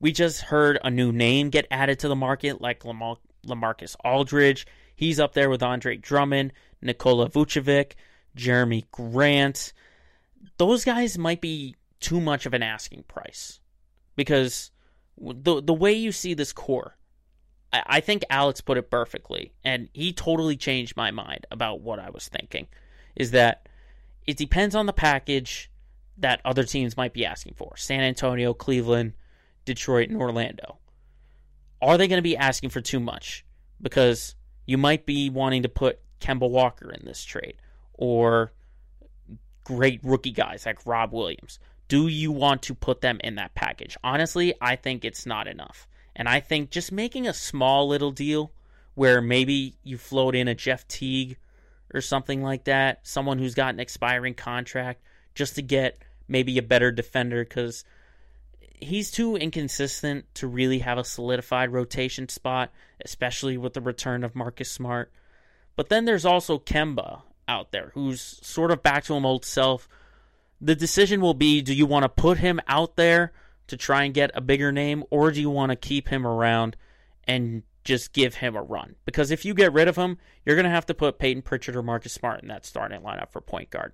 [0.00, 4.66] we just heard a new name get added to the market, like Lamar- LaMarcus Aldridge.
[5.02, 7.94] He's up there with Andre Drummond, Nikola Vucevic,
[8.36, 9.72] Jerami Grant.
[10.58, 13.58] Those guys might be too much of an asking price
[14.14, 14.70] because
[15.18, 16.96] the the way you see this core,
[17.72, 21.98] I, I think Alex put it perfectly, and he totally changed my mind about what
[21.98, 22.68] I was thinking.
[23.16, 23.68] Is that
[24.24, 25.68] it depends on the package
[26.18, 27.76] that other teams might be asking for.
[27.76, 29.14] San Antonio, Cleveland,
[29.64, 30.78] Detroit, and Orlando.
[31.80, 33.44] Are they going to be asking for too much?
[33.80, 34.36] Because
[34.72, 37.56] you might be wanting to put Kemba Walker in this trade
[37.92, 38.54] or
[39.64, 41.58] great rookie guys like Rob Williams.
[41.88, 43.98] Do you want to put them in that package?
[44.02, 45.86] Honestly, I think it's not enough.
[46.16, 48.50] And I think just making a small little deal
[48.94, 51.36] where maybe you float in a Jeff Teague
[51.92, 55.02] or something like that, someone who's got an expiring contract,
[55.34, 57.84] just to get maybe a better defender because
[58.82, 62.70] he's too inconsistent to really have a solidified rotation spot,
[63.04, 65.10] especially with the return of Marcus Smart.
[65.76, 69.88] But then there's also Kemba out there who's sort of back to him old self.
[70.60, 73.32] The decision will be do you want to put him out there
[73.68, 76.76] to try and get a bigger name, or do you want to keep him around
[77.24, 78.96] and just give him a run?
[79.04, 81.76] Because if you get rid of him, you're going to have to put Payton Pritchard
[81.76, 83.92] or Marcus Smart in that starting lineup for point guard.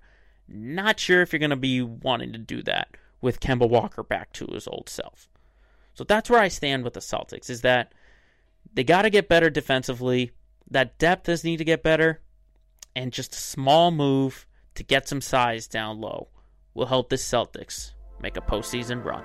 [0.49, 2.89] Not sure if you're going to be wanting to do that
[3.21, 5.29] with Kemba Walker back to his old self.
[5.95, 7.93] So that's where I stand with the Celtics is that
[8.73, 10.33] they got to get better defensively.
[10.71, 12.21] That depth does need to get better.
[12.95, 16.29] And just a small move to get some size down low
[16.75, 19.25] will help the Celtics make a postseason run.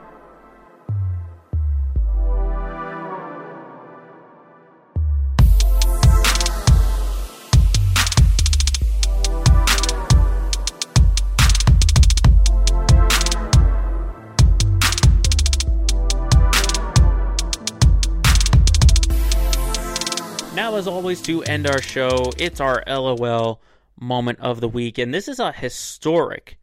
[20.73, 23.61] Now, as always, to end our show, it's our LOL
[23.99, 24.97] moment of the week.
[24.97, 26.57] And this is a historic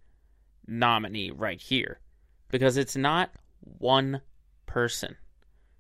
[0.67, 2.01] nominee right here
[2.49, 3.31] because it's not
[3.63, 4.21] one
[4.67, 5.15] person.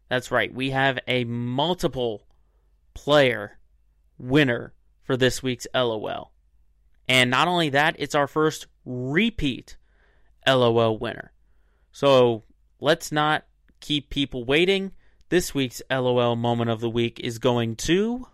[0.08, 2.22] That's right, we have a multiple
[2.94, 3.58] player
[4.16, 6.30] winner for this week's LOL.
[7.08, 9.76] And not only that, it's our first repeat
[10.46, 11.32] LOL winner.
[11.90, 12.44] So
[12.78, 13.44] let's not
[13.80, 14.92] keep people waiting.
[15.30, 18.26] This week's LOL moment of the week is going to.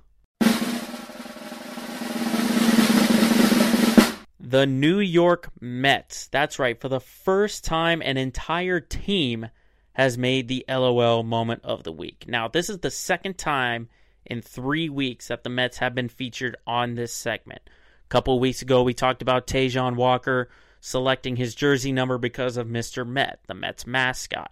[4.40, 6.28] The New York Mets.
[6.28, 6.80] That's right.
[6.80, 9.50] For the first time, an entire team
[9.92, 12.24] has made the LOL moment of the week.
[12.26, 13.90] Now, this is the second time
[14.24, 17.60] in three weeks that the Mets have been featured on this segment.
[17.66, 20.48] A couple weeks ago, we talked about Taijuan Walker
[20.80, 23.06] selecting his jersey number because of Mr.
[23.06, 24.50] Met, the Mets mascot.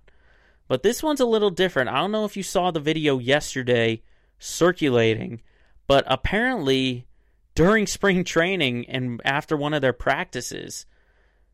[0.67, 1.91] But this one's a little different.
[1.91, 4.03] I don't know if you saw the video yesterday
[4.39, 5.43] circulating,
[5.87, 7.07] but apparently
[7.55, 10.87] during spring training and after one of their practices,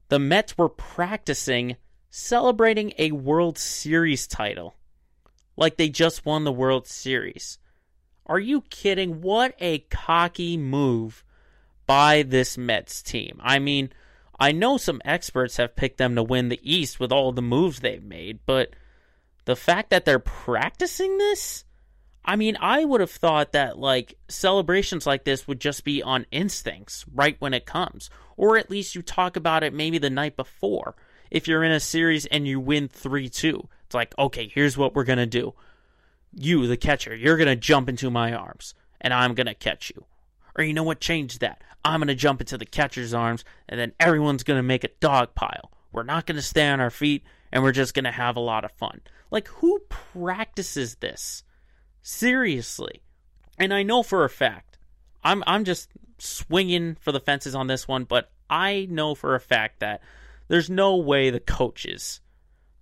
[0.09, 1.77] the Mets were practicing
[2.11, 4.77] celebrating a World Series title.
[5.57, 7.59] Like they just won the World Series.
[8.27, 9.21] Are you kidding?
[9.21, 11.25] What a cocky move
[11.87, 13.41] by this Mets team.
[13.43, 13.93] I mean,
[14.39, 17.81] I know some experts have picked them to win the East with all the moves
[17.81, 18.71] they've made, but
[19.51, 21.65] the fact that they're practicing this
[22.25, 26.27] I mean, I would have thought that like celebrations like this would just be on
[26.31, 30.37] instincts right when it comes, or at least you talk about it maybe the night
[30.37, 30.95] before.
[31.31, 34.95] If you're in a series and you win 3 2, it's like, okay, here's what
[34.95, 35.55] we're going to do.
[36.33, 39.91] You, the catcher, you're going to jump into my arms, and I'm going to catch
[39.91, 40.05] you.
[40.57, 41.01] Or you know what?
[41.01, 41.63] Change that.
[41.85, 44.91] I'm going to jump into the catcher's arms, and then everyone's going to make a
[45.01, 45.71] dog pile.
[45.93, 48.41] We're not going to stay on our feet, and we're just going to have a
[48.41, 49.01] lot of fun.
[49.31, 51.45] Like, who practices this?
[52.03, 53.03] Seriously.
[53.59, 54.79] And I know for a fact,
[55.23, 59.41] I'm I'm just swinging for the fences on this one, but I know for a
[59.41, 60.03] fact that
[60.49, 62.21] there's no way the coaches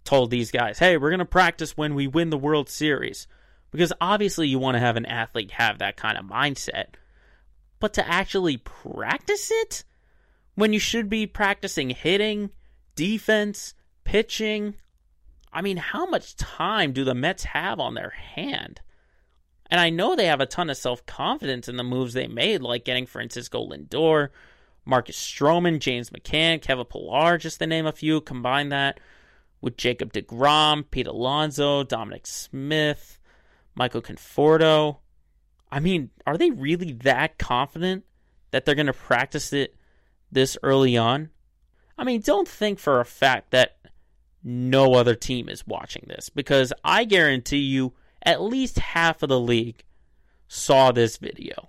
[0.04, 3.26] told these guys, "Hey, we're going to practice when we win the World Series."
[3.70, 6.94] Because obviously you want to have an athlete have that kind of mindset.
[7.80, 9.84] But to actually practice it
[10.54, 12.50] when you should be practicing hitting,
[12.94, 13.74] defense,
[14.04, 14.74] pitching,
[15.52, 18.80] I mean, how much time do the Mets have on their hand?
[19.70, 22.62] And I know they have a ton of self confidence in the moves they made,
[22.62, 24.28] like getting Francisco Lindor,
[24.84, 28.20] Marcus Stroman, James McCann, Kevin Pillar, just to name a few.
[28.20, 29.00] Combine that
[29.60, 33.18] with Jacob DeGrom, Pete Alonso, Dominic Smith,
[33.74, 34.98] Michael Conforto.
[35.70, 38.04] I mean, are they really that confident
[38.50, 39.74] that they're going to practice it
[40.30, 41.30] this early on,
[41.96, 43.77] I mean, don't think for a fact that
[44.42, 49.40] no other team is watching this because I guarantee you at least half of the
[49.40, 49.84] league
[50.46, 51.68] saw this video.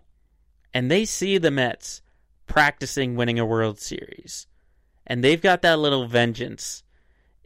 [0.74, 2.02] And they see the Mets
[2.48, 4.48] practicing winning a World Series.
[5.06, 6.84] And they've got that little vengeance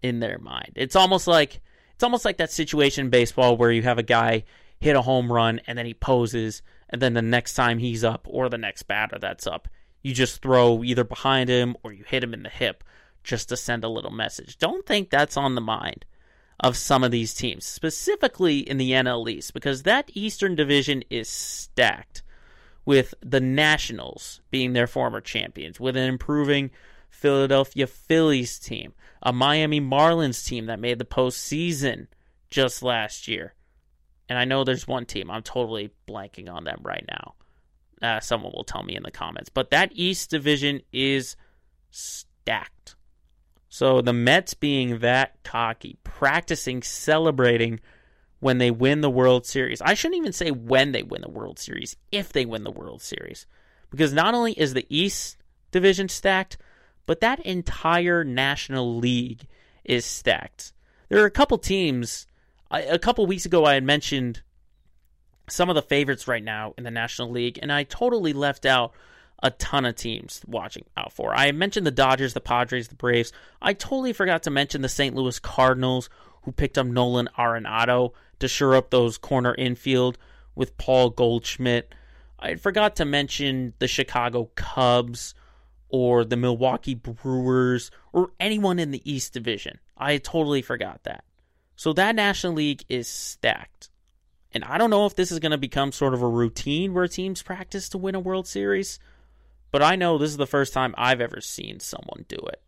[0.02, 0.74] in their mind.
[0.76, 1.62] It's almost like
[1.94, 4.44] it's almost like that situation in baseball where you have a guy
[4.80, 8.28] hit a home run and then he poses and then the next time he's up
[8.30, 9.68] or the next batter that's up,
[10.02, 12.84] you just throw either behind him or you hit him in the hip
[13.24, 14.58] just to send a little message.
[14.58, 16.06] Don't think that's on the mind
[16.60, 21.28] of some of these teams, specifically in the NL East, because that Eastern Division is
[21.28, 22.22] stacked
[22.86, 26.72] with the Nationals being their former champions, with an improving
[27.10, 32.08] Philadelphia Phillies team, a Miami Marlins team that made the postseason
[32.50, 33.54] just last year.
[34.30, 37.36] And I know there's one team, I'm totally blanking on them right now.
[38.02, 39.50] Uh, someone will tell me in the comments.
[39.50, 41.36] But that East Division is
[41.90, 42.96] stacked.
[43.74, 47.80] So the Mets being that cocky, practicing, celebrating
[48.40, 49.82] when they win the World Series.
[49.82, 53.02] I shouldn't even say when they win the World Series, if they win the World
[53.02, 53.48] Series.
[53.90, 55.38] Because not only is the East
[55.72, 56.60] division stacked,
[57.08, 59.48] but that entire National League
[59.84, 60.72] is stacked.
[61.10, 62.28] There are a couple teams.
[62.70, 64.44] A couple weeks ago, I had mentioned
[65.50, 68.94] some of the favorites right now in the National League, and I totally left out
[69.44, 71.36] a ton of teams watching out for.
[71.36, 73.34] I mentioned the Dodgers, the Padres, the Braves.
[73.62, 75.14] I totally forgot to mention the St.
[75.14, 76.10] Louis Cardinals,
[76.44, 80.18] who picked up Nolan Arenado to shore up those corner infield
[80.56, 81.94] with Paul Goldschmidt.
[82.40, 85.36] I forgot to mention the Chicago Cubs
[85.90, 89.80] or the Milwaukee Brewers or anyone in the East Division.
[89.98, 91.26] I totally forgot that.
[91.76, 93.90] So that National League is stacked.
[94.54, 97.08] And I don't know if this is going to become sort of a routine where
[97.08, 99.00] teams practice to win a World Series
[99.74, 102.62] but I know this is the first time I've ever seen someone do it.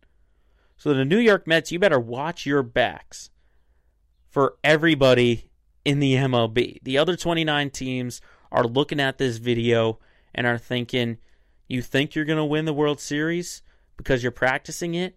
[0.76, 3.30] So the New York Mets, you better watch your backs
[4.28, 5.52] for everybody
[5.84, 6.80] in the MLB.
[6.82, 10.00] The other 29 teams are looking at this video
[10.34, 11.18] and are thinking,
[11.68, 13.62] you think you're going to win the World Series
[13.96, 15.16] because you're practicing it?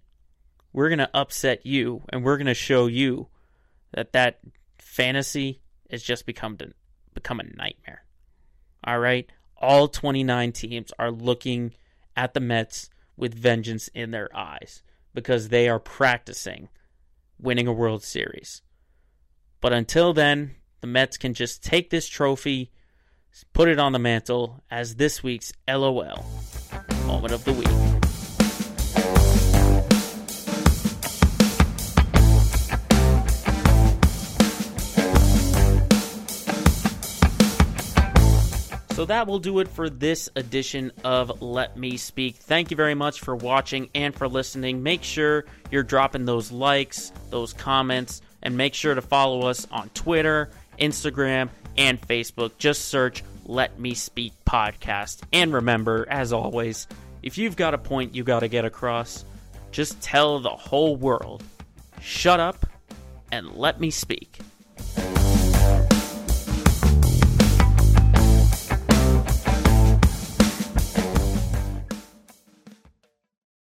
[0.71, 3.29] We're going to upset you and we're going to show you
[3.93, 4.41] that that
[4.77, 6.71] fantasy has just become to,
[7.15, 8.03] become a nightmare.
[8.83, 9.27] All right?
[9.59, 11.73] All 29 teams are looking
[12.15, 14.81] at the Mets with vengeance in their eyes
[15.13, 16.69] because they are practicing
[17.39, 18.61] winning a World Series.
[19.61, 22.71] But until then, the Mets can just take this trophy,
[23.53, 26.25] put it on the mantle as this week's LOL
[27.05, 28.08] moment of the week.
[38.99, 42.35] So that will do it for this edition of Let Me Speak.
[42.35, 44.83] Thank you very much for watching and for listening.
[44.83, 49.87] Make sure you're dropping those likes, those comments, and make sure to follow us on
[49.91, 51.47] Twitter, Instagram,
[51.77, 52.57] and Facebook.
[52.57, 55.21] Just search Let Me Speak Podcast.
[55.31, 56.85] And remember, as always,
[57.23, 59.23] if you've got a point you got to get across,
[59.71, 61.41] just tell the whole world
[62.01, 62.65] shut up
[63.31, 64.41] and let me speak.